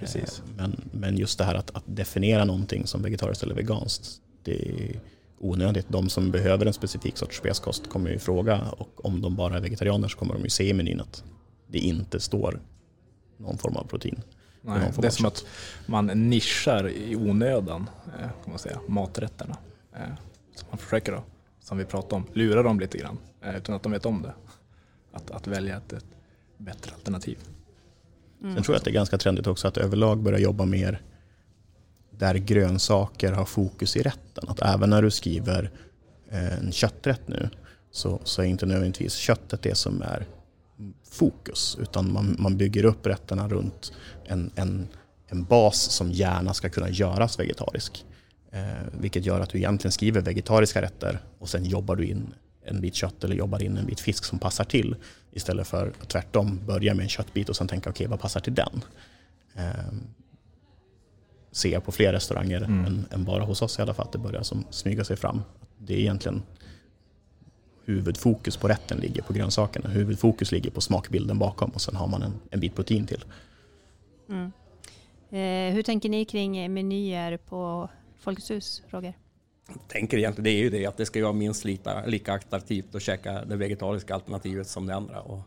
Precis. 0.00 0.38
Eh, 0.38 0.56
men, 0.56 0.88
men 0.92 1.16
just 1.16 1.38
det 1.38 1.44
här 1.44 1.54
att, 1.54 1.76
att 1.76 1.84
definiera 1.86 2.44
någonting 2.44 2.86
som 2.86 3.02
vegetariskt 3.02 3.42
eller 3.42 3.54
veganskt, 3.54 4.20
det 4.42 4.96
onödigt. 5.44 5.86
De 5.88 6.08
som 6.08 6.30
behöver 6.30 6.66
en 6.66 6.72
specifik 6.72 7.16
sorts 7.16 7.38
speskost 7.38 7.88
kommer 7.88 8.10
ju 8.10 8.18
fråga 8.18 8.60
och 8.78 9.04
om 9.04 9.20
de 9.20 9.36
bara 9.36 9.56
är 9.56 9.60
vegetarianer 9.60 10.08
så 10.08 10.18
kommer 10.18 10.34
de 10.34 10.42
ju 10.42 10.50
se 10.50 10.68
i 10.68 10.74
menyn 10.74 11.00
att 11.00 11.24
det 11.66 11.78
inte 11.78 12.20
står 12.20 12.60
någon 13.36 13.58
form 13.58 13.76
av 13.76 13.84
protein. 13.84 14.22
Nej, 14.62 14.92
det 14.98 15.06
är 15.06 15.10
som 15.10 15.26
att 15.26 15.44
man 15.86 16.06
nischar 16.06 16.88
i 16.88 17.16
onödan, 17.16 17.90
eh, 18.06 18.20
kan 18.20 18.50
man 18.50 18.58
säga, 18.58 18.80
maträtterna. 18.88 19.56
Eh, 19.92 20.14
så 20.54 20.66
man 20.70 20.78
försöker 20.78 21.12
då, 21.12 21.22
som 21.60 21.78
vi 21.78 21.84
pratade 21.84 22.14
om, 22.14 22.26
lura 22.32 22.62
dem 22.62 22.80
lite 22.80 22.98
grann 22.98 23.18
utan 23.56 23.74
att 23.74 23.82
de 23.82 23.92
vet 23.92 24.06
om 24.06 24.22
det. 24.22 24.34
Att, 25.12 25.30
att 25.30 25.46
välja 25.46 25.76
ett, 25.76 25.92
ett 25.92 26.06
bättre 26.58 26.94
alternativ. 26.94 27.38
Mm. 28.42 28.54
Sen 28.54 28.64
tror 28.64 28.74
jag 28.74 28.78
att 28.78 28.84
det 28.84 28.90
är 28.90 28.94
ganska 28.94 29.18
trendigt 29.18 29.46
också 29.46 29.68
att 29.68 29.76
överlag 29.76 30.22
börja 30.22 30.38
jobba 30.38 30.64
mer 30.64 31.02
där 32.10 32.34
grönsaker 32.34 33.32
har 33.32 33.44
fokus 33.44 33.96
i 33.96 34.02
rätten. 34.34 34.50
Att 34.50 34.74
även 34.74 34.90
när 34.90 35.02
du 35.02 35.10
skriver 35.10 35.70
eh, 36.30 36.58
en 36.58 36.72
kötträtt 36.72 37.28
nu 37.28 37.48
så, 37.90 38.20
så 38.24 38.42
är 38.42 38.46
inte 38.46 38.66
nödvändigtvis 38.66 39.14
köttet 39.14 39.62
det 39.62 39.74
som 39.74 40.02
är 40.02 40.26
fokus 41.10 41.76
utan 41.80 42.12
man, 42.12 42.36
man 42.38 42.56
bygger 42.56 42.84
upp 42.84 43.06
rätterna 43.06 43.48
runt 43.48 43.92
en, 44.26 44.50
en, 44.56 44.88
en 45.28 45.44
bas 45.44 45.76
som 45.76 46.10
gärna 46.12 46.54
ska 46.54 46.68
kunna 46.68 46.90
göras 46.90 47.38
vegetarisk. 47.38 48.04
Eh, 48.52 49.00
vilket 49.00 49.26
gör 49.26 49.40
att 49.40 49.50
du 49.50 49.58
egentligen 49.58 49.92
skriver 49.92 50.20
vegetariska 50.20 50.82
rätter 50.82 51.18
och 51.38 51.48
sen 51.48 51.64
jobbar 51.64 51.96
du 51.96 52.04
in 52.04 52.34
en 52.66 52.80
bit 52.80 52.94
kött 52.94 53.24
eller 53.24 53.36
jobbar 53.36 53.62
in 53.62 53.76
en 53.76 53.86
bit 53.86 54.00
fisk 54.00 54.24
som 54.24 54.38
passar 54.38 54.64
till. 54.64 54.96
Istället 55.32 55.66
för 55.66 55.92
att 56.00 56.08
tvärtom 56.08 56.60
börja 56.66 56.94
med 56.94 57.02
en 57.02 57.08
köttbit 57.08 57.48
och 57.48 57.56
sen 57.56 57.68
tänka 57.68 57.90
okej 57.90 58.04
okay, 58.04 58.10
vad 58.10 58.20
passar 58.20 58.40
till 58.40 58.54
den? 58.54 58.82
Eh, 59.54 59.94
ser 61.54 61.72
jag 61.72 61.84
på 61.84 61.92
fler 61.92 62.12
restauranger 62.12 62.56
mm. 62.56 62.84
än, 62.84 63.06
än, 63.10 63.24
bara 63.24 63.44
hos 63.44 63.62
oss 63.62 63.78
i 63.78 63.82
alla 63.82 63.94
fall 63.94 64.06
att 64.06 64.12
det 64.12 64.18
börjar 64.18 64.42
som 64.42 64.64
smyga 64.70 65.04
sig 65.04 65.16
fram. 65.16 65.42
Det 65.78 65.94
är 65.94 65.98
egentligen 65.98 66.42
huvudfokus 67.84 68.56
på 68.56 68.68
rätten 68.68 68.98
ligger 68.98 69.22
på 69.22 69.32
grönsakerna. 69.32 69.88
Huvudfokus 69.88 70.52
ligger 70.52 70.70
på 70.70 70.80
smakbilden 70.80 71.38
bakom 71.38 71.70
och 71.70 71.80
sen 71.80 71.96
har 71.96 72.08
man 72.08 72.22
en, 72.22 72.32
en 72.50 72.60
bit 72.60 72.74
protein 72.74 73.06
till. 73.06 73.24
Mm. 74.28 74.52
Eh, 75.30 75.74
hur 75.74 75.82
tänker 75.82 76.08
ni 76.08 76.24
kring 76.24 76.72
menyer 76.72 77.36
på 77.36 77.90
Folkets 78.18 78.50
hus, 78.50 78.82
Roger? 78.90 79.18
Jag 79.68 79.88
tänker 79.88 80.18
egentligen 80.18 80.44
det 80.44 80.50
är 80.50 80.62
ju 80.62 80.70
det 80.70 80.86
att 80.86 80.96
det 80.96 81.06
ska 81.06 81.22
vara 81.22 81.32
minst 81.32 81.64
lika, 81.64 82.06
lika 82.06 82.34
attraktivt 82.34 82.94
att 82.94 83.02
käka 83.02 83.44
det 83.44 83.56
vegetariska 83.56 84.14
alternativet 84.14 84.66
som 84.66 84.86
det 84.86 84.94
andra 84.94 85.20
och, 85.20 85.40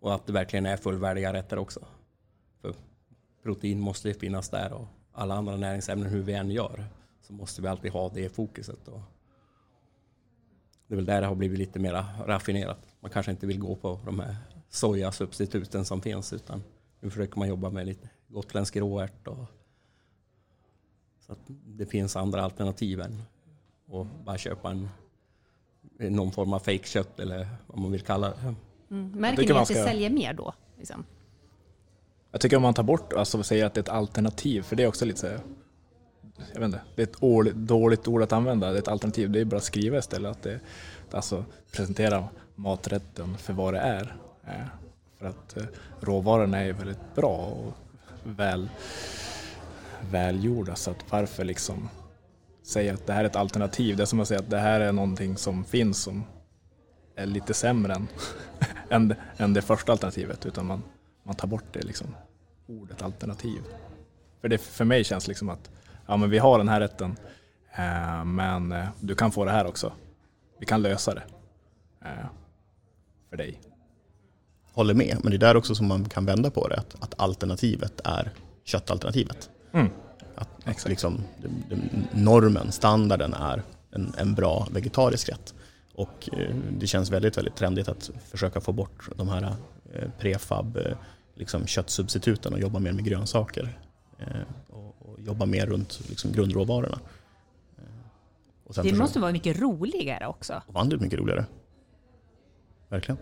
och 0.00 0.14
att 0.14 0.26
det 0.26 0.32
verkligen 0.32 0.66
är 0.66 0.76
fullvärdiga 0.76 1.32
rätter 1.32 1.58
också. 1.58 1.80
För 2.62 2.74
protein 3.42 3.80
måste 3.80 4.08
ju 4.08 4.14
finnas 4.14 4.48
där 4.48 4.72
och 4.72 4.88
alla 5.14 5.34
andra 5.34 5.56
näringsämnen 5.56 6.08
hur 6.10 6.22
vi 6.22 6.32
än 6.32 6.50
gör 6.50 6.84
så 7.22 7.32
måste 7.32 7.62
vi 7.62 7.68
alltid 7.68 7.92
ha 7.92 8.08
det 8.08 8.28
fokuset. 8.28 8.88
Och 8.88 9.00
det 10.86 10.94
är 10.94 10.96
väl 10.96 11.04
där 11.04 11.20
det 11.20 11.26
har 11.26 11.34
blivit 11.34 11.58
lite 11.58 11.78
mer 11.78 12.04
raffinerat. 12.26 12.78
Man 13.00 13.10
kanske 13.10 13.32
inte 13.32 13.46
vill 13.46 13.58
gå 13.58 13.76
på 13.76 14.00
de 14.04 14.20
här 14.20 14.36
sojasubstituten 14.68 15.84
som 15.84 16.02
finns 16.02 16.32
utan 16.32 16.62
nu 17.00 17.10
försöker 17.10 17.38
man 17.38 17.48
jobba 17.48 17.70
med 17.70 17.86
lite 17.86 18.08
gotländsk 18.28 18.76
råärt 18.76 19.28
och 19.28 19.46
så 21.20 21.32
att 21.32 21.38
det 21.66 21.86
finns 21.86 22.16
andra 22.16 22.42
alternativ 22.42 23.00
än 23.00 23.22
att 23.92 24.24
bara 24.24 24.38
köpa 24.38 24.70
en, 24.70 24.88
någon 25.98 26.32
form 26.32 26.52
av 26.52 26.58
fejkkött 26.58 27.20
eller 27.20 27.48
vad 27.66 27.78
man 27.78 27.92
vill 27.92 28.02
kalla 28.02 28.28
det. 28.30 28.54
Mm. 28.90 29.10
Märker 29.10 29.54
ni 29.54 29.60
att 29.60 29.68
det 29.68 29.74
säljer 29.74 30.10
mer 30.10 30.32
då? 30.34 30.54
Liksom? 30.78 31.04
Jag 32.34 32.40
tycker 32.40 32.56
om 32.56 32.62
man 32.62 32.74
tar 32.74 32.82
bort, 32.82 33.12
alltså 33.12 33.42
säger 33.42 33.66
att 33.66 33.74
det 33.74 33.78
är 33.78 33.82
ett 33.82 33.88
alternativ, 33.88 34.62
för 34.62 34.76
det 34.76 34.82
är 34.82 34.86
också 34.86 35.04
lite 35.04 35.20
så 35.20 35.26
här, 35.26 35.40
jag 36.52 36.60
vet 36.60 36.66
inte, 36.66 36.80
det 36.94 37.02
är 37.02 37.06
ett 37.06 37.22
år, 37.22 37.44
dåligt 37.54 38.08
ord 38.08 38.22
att 38.22 38.32
använda, 38.32 38.70
det 38.70 38.76
är 38.76 38.78
ett 38.78 38.88
alternativ, 38.88 39.30
det 39.30 39.40
är 39.40 39.44
bara 39.44 39.56
att 39.56 39.64
skriva 39.64 39.98
istället. 39.98 40.30
Att 40.30 40.42
det, 40.42 40.60
alltså 41.10 41.44
presentera 41.72 42.28
maträtten 42.54 43.36
för 43.38 43.52
vad 43.52 43.74
det 43.74 43.80
är. 43.80 44.16
Eh, 44.46 44.66
för 45.18 45.26
att 45.26 45.56
eh, 45.56 45.64
råvarorna 46.00 46.60
är 46.60 46.72
väldigt 46.72 47.14
bra 47.14 47.36
och 47.36 47.72
väl, 48.24 48.68
välgjorda, 50.10 50.74
så 50.74 50.90
att 50.90 51.04
varför 51.10 51.44
liksom 51.44 51.88
säga 52.62 52.94
att 52.94 53.06
det 53.06 53.12
här 53.12 53.20
är 53.20 53.28
ett 53.28 53.36
alternativ? 53.36 53.96
Det 53.96 54.02
är 54.02 54.06
som 54.06 54.20
att 54.20 54.28
säga 54.28 54.40
att 54.40 54.50
det 54.50 54.58
här 54.58 54.80
är 54.80 54.92
någonting 54.92 55.36
som 55.36 55.64
finns 55.64 56.02
som 56.02 56.24
är 57.16 57.26
lite 57.26 57.54
sämre 57.54 57.94
än, 57.94 58.08
än, 58.88 59.14
än 59.36 59.54
det 59.54 59.62
första 59.62 59.92
alternativet, 59.92 60.46
utan 60.46 60.66
man, 60.66 60.82
man 61.22 61.34
tar 61.34 61.48
bort 61.48 61.64
det 61.72 61.82
liksom, 61.82 62.14
ordet 62.66 63.02
alternativ. 63.02 63.62
För 64.40 64.48
det 64.48 64.58
för 64.58 64.84
mig 64.84 65.04
känns 65.04 65.28
liksom 65.28 65.48
att 65.48 65.70
ja, 66.06 66.16
men 66.16 66.30
vi 66.30 66.38
har 66.38 66.58
den 66.58 66.68
här 66.68 66.80
rätten, 66.80 67.16
eh, 67.76 68.24
men 68.24 68.72
eh, 68.72 68.86
du 69.00 69.14
kan 69.14 69.32
få 69.32 69.44
det 69.44 69.50
här 69.50 69.66
också. 69.66 69.92
Vi 70.58 70.66
kan 70.66 70.82
lösa 70.82 71.14
det 71.14 71.22
eh, 72.04 72.26
för 73.30 73.36
dig. 73.36 73.60
Håller 74.72 74.94
med, 74.94 75.18
men 75.22 75.30
det 75.30 75.36
är 75.36 75.38
där 75.38 75.56
också 75.56 75.74
som 75.74 75.88
man 75.88 76.08
kan 76.08 76.26
vända 76.26 76.50
på 76.50 76.68
det, 76.68 76.76
att, 76.76 77.02
att 77.02 77.20
alternativet 77.20 78.00
är 78.04 78.32
köttalternativet. 78.64 79.50
Mm. 79.72 79.88
Att, 80.34 80.68
att 80.68 80.88
liksom, 80.88 81.20
det, 81.42 81.48
det, 81.68 81.80
normen, 82.12 82.72
standarden 82.72 83.34
är 83.34 83.62
en, 83.90 84.14
en 84.18 84.34
bra 84.34 84.68
vegetarisk 84.70 85.28
rätt. 85.28 85.54
Och 85.94 86.28
eh, 86.32 86.54
det 86.70 86.86
känns 86.86 87.10
väldigt, 87.10 87.38
väldigt 87.38 87.56
trendigt 87.56 87.88
att 87.88 88.10
försöka 88.30 88.60
få 88.60 88.72
bort 88.72 89.08
de 89.16 89.28
här 89.28 89.54
eh, 89.92 90.10
prefab 90.18 90.76
eh, 90.76 90.96
liksom 91.34 91.66
köttsubstituten 91.66 92.52
och 92.52 92.60
jobba 92.60 92.78
mer 92.78 92.92
med 92.92 93.04
grönsaker. 93.04 93.78
Och, 94.68 94.96
och 94.98 95.20
jobba 95.20 95.46
mer 95.46 95.66
runt 95.66 96.00
liksom 96.08 96.32
grundråvarorna. 96.32 96.98
det 98.66 98.74
försöka... 98.74 98.96
måste 98.96 99.20
vara 99.20 99.32
mycket 99.32 99.60
roligare 99.60 100.26
också. 100.26 100.62
Vanligt 100.66 101.00
mycket 101.00 101.18
roligare. 101.18 101.46
Verkligen. 102.88 103.18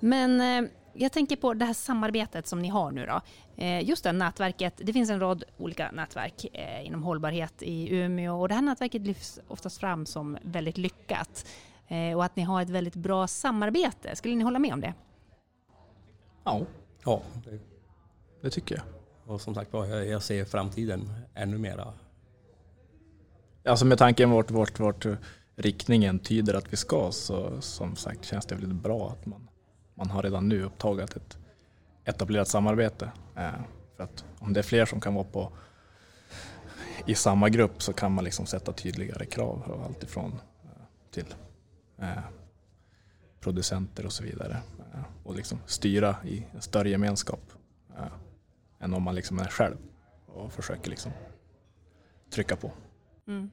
Men 0.00 0.68
jag 0.92 1.12
tänker 1.12 1.36
på 1.36 1.54
det 1.54 1.64
här 1.64 1.74
samarbetet 1.74 2.46
som 2.46 2.62
ni 2.62 2.68
har 2.68 2.90
nu 2.90 3.06
då. 3.06 3.20
Just 3.64 4.04
det, 4.04 4.12
nätverket. 4.12 4.74
Det 4.76 4.92
finns 4.92 5.10
en 5.10 5.20
rad 5.20 5.44
olika 5.56 5.90
nätverk 5.90 6.44
inom 6.84 7.02
hållbarhet 7.02 7.62
i 7.62 7.94
Umeå 7.94 8.40
och 8.40 8.48
det 8.48 8.54
här 8.54 8.62
nätverket 8.62 9.02
lyfts 9.02 9.40
oftast 9.48 9.80
fram 9.80 10.06
som 10.06 10.38
väldigt 10.42 10.78
lyckat 10.78 11.46
och 12.16 12.24
att 12.24 12.36
ni 12.36 12.42
har 12.42 12.62
ett 12.62 12.70
väldigt 12.70 12.94
bra 12.94 13.26
samarbete. 13.26 14.16
Skulle 14.16 14.34
ni 14.34 14.44
hålla 14.44 14.58
med 14.58 14.72
om 14.72 14.80
det? 14.80 14.94
Ja, 16.44 16.66
ja 17.08 17.22
det, 17.44 17.58
det 18.40 18.50
tycker 18.50 18.74
jag. 18.74 18.84
Och 19.34 19.40
som 19.40 19.54
sagt 19.54 19.70
jag 19.72 20.22
ser 20.22 20.44
framtiden 20.44 21.12
ännu 21.34 21.58
mera. 21.58 21.92
Alltså 23.64 23.84
med 23.84 23.98
tanken 23.98 24.30
vart, 24.30 24.50
vart, 24.50 24.80
vart 24.80 25.06
riktningen 25.56 26.18
tyder 26.18 26.54
att 26.54 26.72
vi 26.72 26.76
ska 26.76 27.12
så 27.12 27.60
som 27.60 27.96
sagt 27.96 28.24
känns 28.24 28.46
det 28.46 28.54
väldigt 28.54 28.82
bra 28.82 29.10
att 29.10 29.26
man, 29.26 29.48
man 29.94 30.10
har 30.10 30.22
redan 30.22 30.48
nu 30.48 30.62
upptagit 30.62 31.16
ett 31.16 31.38
etablerat 32.04 32.48
samarbete. 32.48 33.12
Eh, 33.36 33.50
för 33.96 34.04
att 34.04 34.24
om 34.38 34.52
det 34.52 34.60
är 34.60 34.64
fler 34.64 34.86
som 34.86 35.00
kan 35.00 35.14
vara 35.14 35.24
på 35.24 35.52
i 37.06 37.14
samma 37.14 37.48
grupp 37.48 37.82
så 37.82 37.92
kan 37.92 38.12
man 38.12 38.24
liksom 38.24 38.46
sätta 38.46 38.72
tydligare 38.72 39.24
krav. 39.24 39.82
Alltifrån 39.86 40.40
eh, 40.64 40.70
till 41.10 41.34
eh, 41.98 42.18
producenter 43.40 44.06
och 44.06 44.12
så 44.12 44.24
vidare. 44.24 44.62
Eh, 44.94 45.00
och 45.24 45.36
liksom 45.36 45.58
styra 45.66 46.16
i 46.24 46.46
en 46.54 46.62
större 46.62 46.90
gemenskap 46.90 47.52
eh, 47.98 48.04
än 48.80 48.94
om 48.94 49.02
man 49.02 49.14
liksom 49.14 49.38
är 49.38 49.48
själv 49.48 49.76
och 50.26 50.52
försöker 50.52 50.90
liksom 50.90 51.12
trycka 52.30 52.56
på. 52.56 52.72
Mm. 53.26 53.50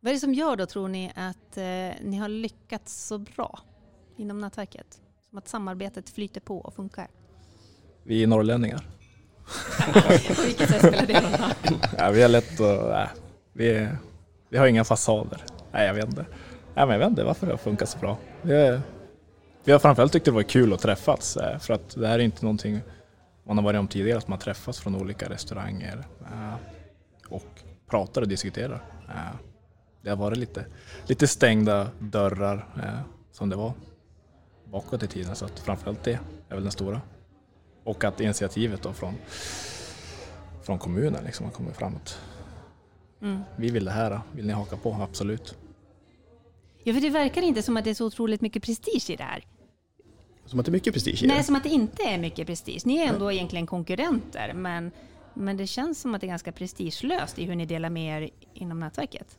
Vad 0.00 0.10
är 0.10 0.14
det 0.14 0.20
som 0.20 0.34
gör 0.34 0.56
då, 0.56 0.66
tror 0.66 0.88
ni, 0.88 1.12
att 1.14 1.56
eh, 1.56 2.04
ni 2.08 2.16
har 2.16 2.28
lyckats 2.28 3.06
så 3.06 3.18
bra 3.18 3.60
inom 4.16 4.38
nätverket? 4.38 5.00
Som 5.28 5.38
att 5.38 5.48
samarbetet 5.48 6.10
flyter 6.10 6.40
på 6.40 6.58
och 6.58 6.74
funkar? 6.74 7.08
Vi 8.02 8.22
är 8.22 8.26
norrlänningar. 8.26 8.86
på 10.36 10.42
vilket 10.42 10.68
sätt 10.68 10.78
spelar 10.78 11.06
det 11.06 11.20
roll? 11.20 11.78
ja, 11.98 12.10
vi 12.10 12.22
är 12.22 12.28
lätt. 12.28 12.60
Äh, 12.60 13.08
vi, 13.52 13.88
vi 14.48 14.58
har 14.58 14.66
inga 14.66 14.84
fasader. 14.84 15.44
Nej, 15.72 15.86
jag 15.86 15.94
vet 15.94 16.08
inte. 16.08 16.26
Nej, 16.74 16.86
men 16.86 16.90
jag 16.90 16.98
vet 16.98 17.08
inte 17.08 17.24
varför 17.24 17.46
det 17.46 17.52
har 17.52 17.58
funkat 17.58 17.88
så 17.88 17.98
bra. 17.98 18.18
Vi, 18.42 18.54
är, 18.54 18.80
vi 19.70 19.72
har 19.72 19.78
framförallt 19.78 20.12
tyckt 20.12 20.24
det 20.24 20.30
var 20.30 20.42
kul 20.42 20.72
att 20.72 20.80
träffas 20.80 21.36
eh, 21.36 21.58
för 21.58 21.74
att 21.74 21.94
det 21.96 22.06
här 22.06 22.18
är 22.18 22.22
inte 22.22 22.44
någonting 22.44 22.80
man 23.44 23.58
har 23.58 23.64
varit 23.64 23.78
om 23.78 23.88
tidigare, 23.88 24.18
att 24.18 24.28
man 24.28 24.38
träffas 24.38 24.80
från 24.80 24.94
olika 24.94 25.28
restauranger 25.28 26.04
eh, 26.20 26.54
och 27.28 27.62
pratar 27.90 28.22
och 28.22 28.28
diskuterar. 28.28 28.82
Eh, 29.08 29.36
det 30.02 30.10
har 30.10 30.16
varit 30.16 30.38
lite, 30.38 30.66
lite 31.06 31.28
stängda 31.28 31.88
dörrar 31.98 32.66
som 33.32 33.48
det 33.48 33.56
var 33.56 33.72
bakåt 34.64 35.02
i 35.02 35.06
tiden 35.06 35.36
så 35.36 35.44
att 35.44 35.58
framförallt 35.58 36.04
det 36.04 36.18
är 36.48 36.54
väl 36.54 36.62
den 36.62 36.72
stora. 36.72 37.00
Och 37.84 38.04
att 38.04 38.20
initiativet 38.20 38.82
då 38.82 38.92
från, 38.92 39.14
från 40.62 40.78
kommunen 40.78 41.24
liksom 41.24 41.46
har 41.46 41.52
kommit 41.52 41.76
framåt. 41.76 42.18
Mm. 43.22 43.40
Vi 43.56 43.70
vill 43.70 43.84
det 43.84 43.90
här, 43.90 44.20
vill 44.32 44.46
ni 44.46 44.52
haka 44.52 44.76
på? 44.76 44.92
Absolut. 44.92 45.54
Ja, 46.84 46.94
för 46.94 47.00
det 47.00 47.10
verkar 47.10 47.42
inte 47.42 47.62
som 47.62 47.76
att 47.76 47.84
det 47.84 47.90
är 47.90 47.94
så 47.94 48.06
otroligt 48.06 48.40
mycket 48.40 48.62
prestige 48.62 49.10
i 49.10 49.16
det 49.16 49.24
här. 49.24 49.44
Som 50.50 50.60
att 50.60 50.66
det 50.66 50.70
är 50.70 50.72
mycket 50.72 50.94
prestige 50.94 51.22
i 51.22 51.26
det? 51.26 51.34
Nej, 51.34 51.44
som 51.44 51.56
att 51.56 51.62
det 51.62 51.68
inte 51.68 52.02
är 52.02 52.18
mycket 52.18 52.46
prestige. 52.46 52.80
Ni 52.84 52.98
är 52.98 53.06
ändå 53.06 53.24
Nej. 53.24 53.36
egentligen 53.36 53.66
konkurrenter, 53.66 54.52
men, 54.54 54.90
men 55.34 55.56
det 55.56 55.66
känns 55.66 56.00
som 56.00 56.14
att 56.14 56.20
det 56.20 56.26
är 56.26 56.28
ganska 56.28 56.52
prestigelöst 56.52 57.38
i 57.38 57.44
hur 57.44 57.54
ni 57.54 57.66
delar 57.66 57.90
med 57.90 58.22
er 58.22 58.30
inom 58.54 58.80
nätverket. 58.80 59.38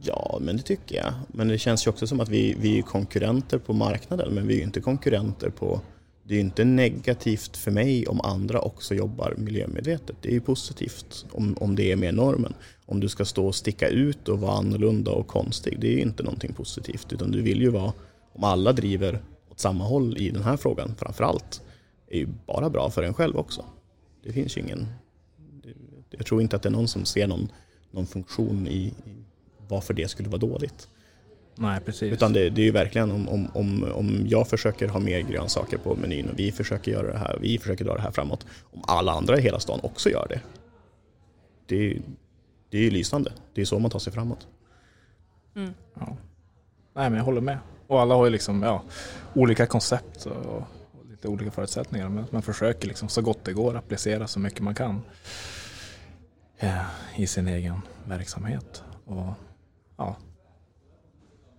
Ja, 0.00 0.38
men 0.40 0.56
det 0.56 0.62
tycker 0.62 0.96
jag. 0.96 1.12
Men 1.28 1.48
det 1.48 1.58
känns 1.58 1.86
ju 1.86 1.90
också 1.90 2.06
som 2.06 2.20
att 2.20 2.28
vi, 2.28 2.56
vi 2.58 2.78
är 2.78 2.82
konkurrenter 2.82 3.58
på 3.58 3.72
marknaden, 3.72 4.34
men 4.34 4.46
vi 4.46 4.58
är 4.58 4.62
inte 4.62 4.80
konkurrenter 4.80 5.50
på 5.50 5.80
det 6.26 6.36
är 6.36 6.40
inte 6.40 6.64
negativt 6.64 7.56
för 7.56 7.70
mig 7.70 8.06
om 8.06 8.20
andra 8.20 8.60
också 8.60 8.94
jobbar 8.94 9.34
miljömedvetet. 9.38 10.16
Det 10.20 10.28
är 10.28 10.32
ju 10.32 10.40
positivt 10.40 11.26
om, 11.30 11.56
om 11.60 11.76
det 11.76 11.92
är 11.92 11.96
mer 11.96 12.12
normen. 12.12 12.54
Om 12.86 13.00
du 13.00 13.08
ska 13.08 13.24
stå 13.24 13.46
och 13.46 13.54
sticka 13.54 13.88
ut 13.88 14.28
och 14.28 14.40
vara 14.40 14.52
annorlunda 14.52 15.10
och 15.10 15.26
konstig, 15.26 15.80
det 15.80 15.86
är 15.86 15.92
ju 15.92 16.00
inte 16.00 16.22
någonting 16.22 16.52
positivt. 16.52 17.12
Utan 17.12 17.30
du 17.30 17.42
vill 17.42 17.60
ju 17.60 17.68
vara, 17.68 17.92
om 18.32 18.44
alla 18.44 18.72
driver 18.72 19.22
åt 19.54 19.60
samma 19.60 19.84
håll 19.84 20.18
i 20.18 20.30
den 20.30 20.42
här 20.42 20.56
frågan 20.56 20.94
framförallt, 20.96 21.62
är 22.08 22.18
ju 22.18 22.28
bara 22.46 22.70
bra 22.70 22.90
för 22.90 23.02
en 23.02 23.14
själv 23.14 23.36
också. 23.36 23.64
Det 24.22 24.32
finns 24.32 24.56
ju 24.56 24.60
ingen... 24.60 24.86
Jag 26.10 26.26
tror 26.26 26.42
inte 26.42 26.56
att 26.56 26.62
det 26.62 26.68
är 26.68 26.70
någon 26.70 26.88
som 26.88 27.04
ser 27.04 27.26
någon, 27.26 27.48
någon 27.90 28.06
funktion 28.06 28.66
i, 28.66 28.86
i 28.86 28.94
varför 29.68 29.94
det 29.94 30.10
skulle 30.10 30.28
vara 30.28 30.38
dåligt. 30.38 30.88
Nej, 31.56 31.80
precis. 31.80 32.12
Utan 32.12 32.32
det, 32.32 32.50
det 32.50 32.60
är 32.60 32.64
ju 32.64 32.70
verkligen 32.70 33.10
om, 33.10 33.28
om, 33.28 33.48
om, 33.54 33.84
om 33.94 34.26
jag 34.28 34.48
försöker 34.48 34.88
ha 34.88 35.00
mer 35.00 35.20
grönsaker 35.20 35.78
på 35.78 35.94
menyn 35.94 36.28
och 36.28 36.38
vi 36.38 36.52
försöker 36.52 36.92
göra 36.92 37.12
det 37.12 37.18
här, 37.18 37.38
vi 37.40 37.58
försöker 37.58 37.84
dra 37.84 37.94
det 37.94 38.00
här 38.00 38.10
framåt. 38.10 38.46
Om 38.72 38.82
alla 38.86 39.12
andra 39.12 39.38
i 39.38 39.40
hela 39.40 39.60
stan 39.60 39.80
också 39.82 40.10
gör 40.10 40.26
det. 40.28 40.40
Det, 41.66 41.98
det 42.70 42.78
är 42.78 42.82
ju 42.82 42.90
lysande. 42.90 43.32
Det 43.54 43.60
är 43.60 43.64
så 43.64 43.78
man 43.78 43.90
tar 43.90 43.98
sig 43.98 44.12
framåt. 44.12 44.46
Mm. 45.56 45.70
Ja. 45.94 46.16
Nej, 46.94 47.10
men 47.10 47.14
jag 47.14 47.24
håller 47.24 47.40
med. 47.40 47.58
Och 47.94 48.00
alla 48.00 48.14
har 48.14 48.24
ju 48.24 48.30
liksom, 48.30 48.62
ja, 48.62 48.82
olika 49.34 49.66
koncept 49.66 50.26
och, 50.26 50.46
och 50.46 50.62
lite 51.10 51.28
olika 51.28 51.50
förutsättningar. 51.50 52.08
Men 52.08 52.24
man 52.30 52.42
försöker 52.42 52.88
liksom 52.88 53.08
så 53.08 53.22
gott 53.22 53.44
det 53.44 53.52
går 53.52 53.76
applicera 53.76 54.26
så 54.26 54.38
mycket 54.40 54.60
man 54.60 54.74
kan 54.74 55.02
ja, 56.60 56.80
i 57.16 57.26
sin 57.26 57.48
egen 57.48 57.80
verksamhet. 58.04 58.82
Och, 59.04 59.26
ja, 59.96 60.16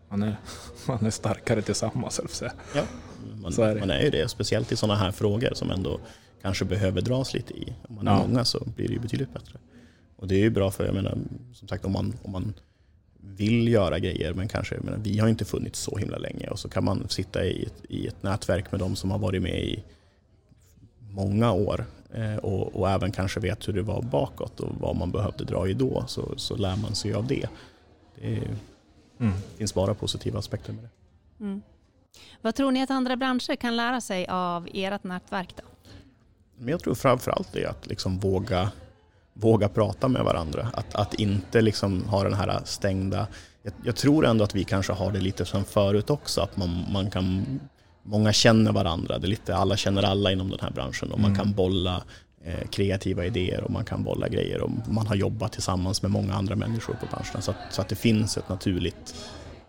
man 0.09 0.23
är, 0.23 0.37
man 0.87 1.05
är 1.05 1.09
starkare 1.09 1.61
tillsammans, 1.61 2.21
säga. 2.29 2.53
Ja, 2.75 2.81
man, 3.41 3.51
så 3.51 3.61
är, 3.61 3.79
man 3.79 3.89
är 3.89 4.01
ju 4.01 4.09
det. 4.09 4.29
Speciellt 4.29 4.71
i 4.71 4.75
sådana 4.75 4.99
här 4.99 5.11
frågor 5.11 5.53
som 5.53 5.71
ändå 5.71 5.99
kanske 6.41 6.65
behöver 6.65 7.01
dras 7.01 7.33
lite 7.33 7.53
i. 7.53 7.73
Om 7.89 7.95
man 7.95 8.07
är 8.07 8.11
Ja. 8.11 8.27
många 8.27 8.45
så 8.45 8.63
blir 8.75 8.87
det 8.87 8.93
ju 8.93 8.99
betydligt 8.99 9.33
bättre. 9.33 9.59
Och 10.17 10.27
det 10.27 10.35
är 10.35 10.39
ju 10.39 10.49
bra 10.49 10.71
för, 10.71 10.85
jag 10.85 10.95
menar, 10.95 11.17
som 11.53 11.67
sagt 11.67 11.85
om 11.85 11.91
man, 11.91 12.13
om 12.23 12.31
man 12.31 12.53
vill 13.25 13.67
göra 13.67 13.99
grejer 13.99 14.33
men 14.33 14.47
kanske, 14.47 14.79
menar, 14.81 14.97
vi 14.97 15.19
har 15.19 15.27
inte 15.27 15.45
funnits 15.45 15.79
så 15.79 15.97
himla 15.97 16.17
länge 16.17 16.47
och 16.47 16.59
så 16.59 16.69
kan 16.69 16.83
man 16.83 17.09
sitta 17.09 17.45
i 17.45 17.63
ett, 17.65 17.83
i 17.89 18.07
ett 18.07 18.23
nätverk 18.23 18.71
med 18.71 18.79
de 18.79 18.95
som 18.95 19.11
har 19.11 19.19
varit 19.19 19.41
med 19.41 19.63
i 19.63 19.83
många 21.09 21.51
år 21.51 21.85
eh, 22.13 22.35
och, 22.35 22.75
och 22.75 22.89
även 22.89 23.11
kanske 23.11 23.39
vet 23.39 23.67
hur 23.67 23.73
det 23.73 23.81
var 23.81 24.01
bakåt 24.01 24.59
och 24.59 24.75
vad 24.79 24.95
man 24.95 25.11
behövde 25.11 25.43
dra 25.43 25.67
i 25.67 25.73
då 25.73 26.03
så, 26.07 26.33
så 26.37 26.55
lär 26.55 26.75
man 26.75 26.95
sig 26.95 27.13
av 27.13 27.27
det. 27.27 27.49
Det 28.21 28.35
är, 28.37 28.55
Mm. 29.19 29.33
finns 29.57 29.73
bara 29.73 29.93
positiva 29.93 30.39
aspekter 30.39 30.73
med 30.73 30.83
det. 30.83 30.89
Mm. 31.43 31.61
Vad 32.41 32.55
tror 32.55 32.71
ni 32.71 32.81
att 32.83 32.91
andra 32.91 33.15
branscher 33.15 33.55
kan 33.55 33.75
lära 33.75 34.01
sig 34.01 34.27
av 34.27 34.67
ert 34.73 35.03
nätverk? 35.03 35.53
Då? 35.57 35.63
Men 36.57 36.67
jag 36.67 36.79
tror 36.79 36.95
framförallt 36.95 37.53
det 37.53 37.63
är 37.63 37.67
att 37.69 37.87
liksom 37.87 38.19
våga, 38.19 38.71
våga 39.39 39.69
prata 39.69 40.07
med 40.07 40.23
varandra. 40.23 40.67
Att, 40.73 40.95
att 40.95 41.13
inte 41.13 41.61
liksom 41.61 42.03
ha 42.05 42.23
den 42.23 42.33
här 42.33 42.59
stängda... 42.65 43.27
Jag, 43.63 43.73
jag 43.83 43.95
tror 43.95 44.25
ändå 44.25 44.43
att 44.43 44.55
vi 44.55 44.63
kanske 44.63 44.93
har 44.93 45.11
det 45.11 45.19
lite 45.19 45.45
som 45.45 45.63
förut 45.65 46.09
också. 46.09 46.41
Att 46.41 46.57
man, 46.57 46.85
man 46.91 47.11
kan, 47.11 47.45
många 48.03 48.33
känner 48.33 48.71
varandra. 48.71 49.19
Det 49.19 49.27
är 49.27 49.29
lite, 49.29 49.55
alla 49.55 49.77
känner 49.77 50.03
alla 50.03 50.31
inom 50.31 50.49
den 50.49 50.59
här 50.61 50.71
branschen 50.71 51.11
och 51.11 51.19
man 51.19 51.31
Mm. 51.31 51.43
kan 51.43 51.53
bolla 51.53 52.03
eh, 52.45 52.67
kreativa 52.67 53.25
idéer 53.25 53.63
och 53.63 53.71
man 53.71 53.85
kan 53.85 54.03
bolla 54.03 54.27
grejer. 54.27 54.61
Och 54.61 54.71
man 54.87 55.07
har 55.07 55.15
jobbat 55.15 55.51
tillsammans 55.51 56.01
med 56.01 56.11
många 56.11 56.33
andra 56.33 56.55
människor 56.55 56.93
på 56.93 57.05
branschen. 57.15 57.41
Så 57.41 57.51
att, 57.51 57.57
så 57.73 57.81
att 57.81 57.89
det 57.89 57.95
finns 57.95 58.37
ett 58.37 58.49
naturligt 58.49 59.15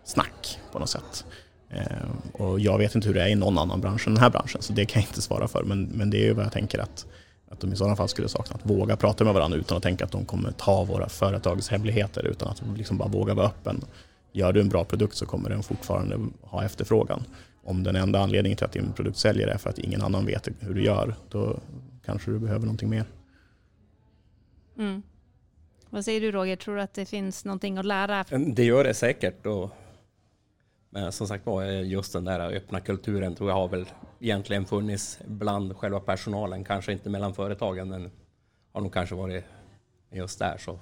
snack 0.05 0.59
på 0.71 0.79
något 0.79 0.89
sätt. 0.89 1.25
Eh, 1.69 2.41
och 2.41 2.59
jag 2.59 2.77
vet 2.77 2.95
inte 2.95 3.07
hur 3.07 3.15
det 3.15 3.23
är 3.23 3.27
i 3.27 3.35
någon 3.35 3.57
annan 3.57 3.81
bransch 3.81 4.07
än 4.07 4.13
den 4.13 4.23
här 4.23 4.29
branschen, 4.29 4.61
så 4.61 4.73
det 4.73 4.85
kan 4.85 5.01
jag 5.01 5.09
inte 5.09 5.21
svara 5.21 5.47
för. 5.47 5.63
Men, 5.63 5.83
men 5.83 6.09
det 6.09 6.17
är 6.17 6.25
ju 6.25 6.33
vad 6.33 6.45
jag 6.45 6.51
tänker 6.51 6.79
att, 6.79 7.05
att 7.49 7.59
de 7.59 7.73
i 7.73 7.75
sådana 7.75 7.95
fall 7.95 8.07
skulle 8.07 8.29
sakna. 8.29 8.55
Att 8.55 8.65
våga 8.65 8.95
prata 8.95 9.23
med 9.23 9.33
varandra 9.33 9.57
utan 9.57 9.77
att 9.77 9.83
tänka 9.83 10.05
att 10.05 10.11
de 10.11 10.25
kommer 10.25 10.51
ta 10.51 10.83
våra 10.83 11.09
företags 11.09 11.69
hemligheter, 11.69 12.27
utan 12.27 12.47
att 12.47 12.61
liksom 12.75 12.97
bara 12.97 13.09
våga 13.09 13.33
vara 13.33 13.47
öppen. 13.47 13.81
Gör 14.31 14.53
du 14.53 14.61
en 14.61 14.69
bra 14.69 14.83
produkt 14.83 15.15
så 15.15 15.25
kommer 15.25 15.49
den 15.49 15.63
fortfarande 15.63 16.19
ha 16.41 16.63
efterfrågan. 16.63 17.23
Om 17.63 17.83
den 17.83 17.95
enda 17.95 18.19
anledningen 18.19 18.57
till 18.57 18.65
att 18.65 18.71
din 18.71 18.93
produkt 18.93 19.17
säljer 19.17 19.47
är 19.47 19.57
för 19.57 19.69
att 19.69 19.79
ingen 19.79 20.01
annan 20.01 20.25
vet 20.25 20.47
hur 20.59 20.73
du 20.73 20.83
gör, 20.83 21.15
då 21.29 21.59
kanske 22.05 22.31
du 22.31 22.39
behöver 22.39 22.65
någonting 22.65 22.89
mer. 22.89 23.05
Mm. 24.77 25.01
Vad 25.89 26.05
säger 26.05 26.21
du 26.21 26.31
Roger, 26.31 26.55
tror 26.55 26.75
du 26.75 26.81
att 26.81 26.93
det 26.93 27.05
finns 27.05 27.45
någonting 27.45 27.77
att 27.77 27.85
lära? 27.85 28.25
Det 28.55 28.63
gör 28.63 28.83
det 28.83 28.93
säkert. 28.93 29.45
Och, 29.45 29.71
men 30.89 31.11
som 31.11 31.27
sagt 31.27 31.45
var, 31.45 31.63
eh, 31.63 31.87
just 31.87 32.13
den 32.13 32.25
där 32.25 32.39
öppna 32.39 32.79
kulturen 32.79 33.35
tror 33.35 33.49
jag 33.49 33.55
har 33.55 33.67
väl 33.67 33.85
egentligen 34.19 34.65
funnits 34.65 35.19
bland 35.25 35.77
själva 35.77 35.99
personalen, 35.99 36.63
kanske 36.63 36.91
inte 36.91 37.09
mellan 37.09 37.33
företagen, 37.33 37.89
men 37.89 38.11
har 38.73 38.81
nog 38.81 38.93
kanske 38.93 39.15
varit 39.15 39.45
just 40.11 40.39
där. 40.39 40.57
Så 40.57 40.79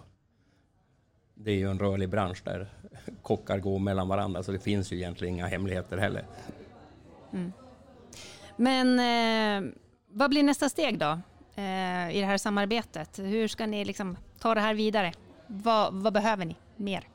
det 1.34 1.52
är 1.52 1.56
ju 1.56 1.72
en 1.72 1.80
rörlig 1.80 2.10
bransch 2.10 2.42
där 2.44 2.68
kockar 3.22 3.60
går 3.60 3.80
mellan 3.80 4.08
varandra, 4.08 4.44
så 4.44 4.52
det 4.52 4.60
finns 4.60 4.92
ju 4.92 4.98
egentligen 4.98 5.34
inga 5.34 5.48
hemligheter 5.48 5.98
heller. 5.98 6.26
Mm. 7.34 7.52
Men 8.56 9.00
eh, 9.00 9.72
vad 10.08 10.30
blir 10.30 10.44
nästa 10.44 10.70
steg 10.70 11.00
då 11.00 11.20
eh, 11.56 12.16
i 12.16 12.20
det 12.20 12.26
här 12.26 12.38
samarbetet? 12.38 13.20
Hur 13.20 13.48
ska 13.48 13.66
ni 13.66 13.86
liksom 13.86 14.18
ta 14.40 14.56
det 14.56 14.62
här 14.62 14.74
vidare? 14.74 15.14
Vad, 15.48 15.94
vad 15.94 16.14
behöver 16.14 16.46
ni 16.46 16.56
mer? 16.76 17.08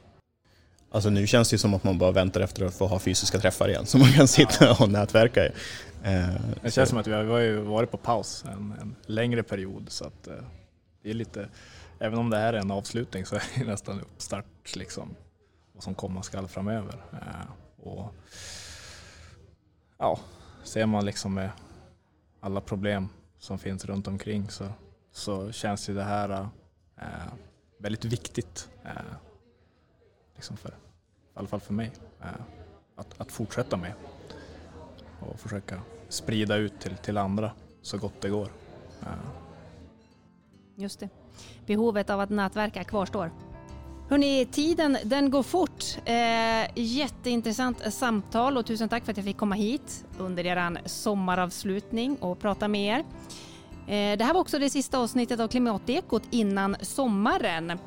Alltså 0.93 1.11
nu 1.11 1.27
känns 1.27 1.51
det 1.51 1.55
ju 1.55 1.59
som 1.59 1.75
att 1.75 1.85
man 1.85 1.99
bara 1.99 2.11
väntar 2.11 2.41
efter 2.41 2.65
att 2.65 2.75
få 2.75 2.87
ha 2.87 2.99
fysiska 2.99 3.39
träffar 3.39 3.69
igen, 3.69 3.87
så 3.87 3.99
man 3.99 4.13
kan 4.13 4.29
sitta 4.29 4.73
och 4.73 4.91
nätverka. 4.91 5.47
i. 5.47 5.51
Eh, 6.03 6.29
Det 6.63 6.71
känns 6.71 6.89
som 6.89 6.99
att 6.99 7.07
vi 7.07 7.13
har, 7.13 7.53
varit 7.63 7.91
på 7.91 7.97
paus 7.97 8.45
en, 8.53 8.75
en 8.81 8.97
längre 9.07 9.43
period 9.43 9.85
så 9.89 10.05
att 10.07 10.27
eh, 10.27 10.35
det 11.03 11.11
är 11.11 11.15
lite, 11.15 11.49
även 11.99 12.19
om 12.19 12.31
det 12.31 12.37
här 12.37 12.53
är 12.53 12.59
en 12.59 12.71
avslutning 12.71 13.27
så 13.27 13.35
är 13.37 13.43
det 13.55 13.65
nästan 13.65 14.01
uppstart 14.01 14.77
liksom 14.77 15.15
vad 15.73 15.83
som 15.83 15.95
komma 15.95 16.23
skall 16.23 16.49
framöver. 16.49 16.95
Eh, 17.13 17.87
och 17.87 18.15
ja, 19.99 20.21
ser 20.65 20.87
man 20.87 21.05
liksom 21.05 21.35
med 21.35 21.51
alla 22.41 22.61
problem 22.61 23.09
som 23.39 23.59
finns 23.59 23.85
runt 23.85 24.09
omkring 24.09 24.51
så, 24.51 24.69
så 25.13 25.53
känns 25.53 25.91
ju 25.91 25.95
det 25.95 26.05
här 26.05 26.49
väldigt 27.79 28.05
viktigt. 28.05 28.69
Liksom 30.41 30.57
för, 30.57 30.69
I 30.69 30.73
alla 31.35 31.49
fall 31.49 31.61
för 31.61 31.73
mig. 31.73 31.93
Att, 32.97 33.21
att 33.21 33.33
fortsätta 33.33 33.77
med 33.77 33.93
och 35.21 35.41
försöka 35.41 35.81
sprida 36.09 36.57
ut 36.57 36.81
till, 36.81 36.97
till 36.97 37.19
andra 37.19 37.53
så 37.83 37.99
gott 37.99 38.21
det 38.21 38.29
går. 38.29 38.49
Eh, 39.03 39.09
Just 40.77 41.01
det. 41.01 41.09
Behovet 41.67 42.11
av 42.11 42.21
att 42.21 42.31
nätverka 42.31 42.85
kvarstår. 42.85 43.31
Hörrni, 44.09 44.47
tiden 44.47 44.99
den 45.05 45.31
går 45.31 45.43
fort. 45.43 45.85
Eh, 46.05 46.71
jätteintressant 46.75 47.95
samtal 47.95 48.57
och 48.57 48.67
tusen 48.67 48.89
tack 48.89 49.05
för 49.05 49.13
att 49.13 49.17
jag 49.17 49.27
fick 49.27 49.37
komma 49.37 49.55
hit 49.55 50.05
under 50.19 50.47
er 50.47 50.89
sommaravslutning 50.89 52.17
och 52.17 52.39
prata 52.39 52.69
med 52.69 52.99
er. 52.99 53.05
Eh, 53.87 54.19
det 54.19 54.25
här 54.25 54.35
var 54.35 54.41
också 54.41 54.59
det 54.59 54.71
sista 54.71 54.99
avsnittet 54.99 55.41
av 55.41 55.49
Klimatekot 55.49 56.23
innan 56.31 56.77
sommaren. 56.81 57.79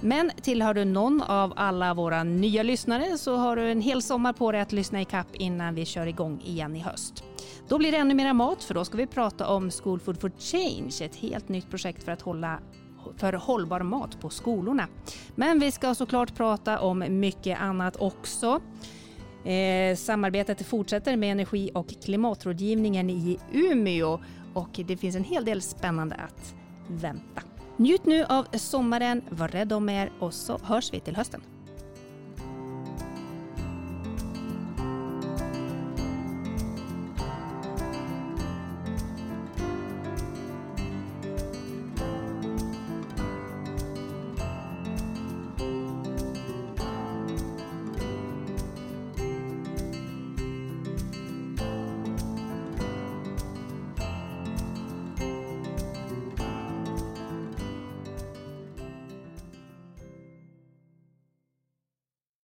Men 0.00 0.30
tillhör 0.42 0.74
du 0.74 0.84
någon 0.84 1.22
av 1.22 1.52
alla 1.56 1.94
våra 1.94 2.24
nya 2.24 2.62
lyssnare 2.62 3.18
så 3.18 3.36
har 3.36 3.56
du 3.56 3.70
en 3.70 3.80
hel 3.80 4.02
sommar 4.02 4.32
på 4.32 4.52
dig 4.52 4.60
att 4.60 4.72
lyssna 4.72 5.00
i 5.00 5.04
kapp 5.04 5.34
innan 5.34 5.74
vi 5.74 5.84
kör 5.84 6.06
igång 6.06 6.40
igen 6.44 6.76
i 6.76 6.78
höst. 6.78 7.24
Då 7.68 7.78
blir 7.78 7.92
det 7.92 7.98
ännu 7.98 8.14
mera 8.14 8.32
mat 8.32 8.64
för 8.64 8.74
då 8.74 8.84
ska 8.84 8.96
vi 8.96 9.06
prata 9.06 9.48
om 9.48 9.70
School 9.70 10.00
Food 10.00 10.20
for 10.20 10.32
Change, 10.38 10.92
ett 11.00 11.16
helt 11.16 11.48
nytt 11.48 11.70
projekt 11.70 12.04
för 12.04 12.12
att 12.12 12.22
hålla 12.22 12.58
för 13.16 13.32
hållbar 13.32 13.80
mat 13.80 14.20
på 14.20 14.30
skolorna. 14.30 14.88
Men 15.34 15.58
vi 15.58 15.72
ska 15.72 15.94
såklart 15.94 16.34
prata 16.34 16.78
om 16.78 17.04
mycket 17.08 17.60
annat 17.60 17.96
också. 17.96 18.60
Eh, 19.44 19.96
samarbetet 19.96 20.66
fortsätter 20.66 21.16
med 21.16 21.32
energi 21.32 21.70
och 21.74 21.88
klimatrådgivningen 22.04 23.10
i 23.10 23.38
Umeå 23.52 24.20
och 24.54 24.80
det 24.86 24.96
finns 24.96 25.16
en 25.16 25.24
hel 25.24 25.44
del 25.44 25.62
spännande 25.62 26.14
att 26.14 26.54
vänta. 26.88 27.42
Njut 27.78 28.06
nu 28.06 28.24
av 28.24 28.46
sommaren, 28.52 29.22
var 29.30 29.48
rädd 29.48 29.72
om 29.72 29.88
er 29.88 30.10
och 30.20 30.34
så 30.34 30.58
hörs 30.58 30.92
vi 30.92 31.00
till 31.00 31.16
hösten. 31.16 31.42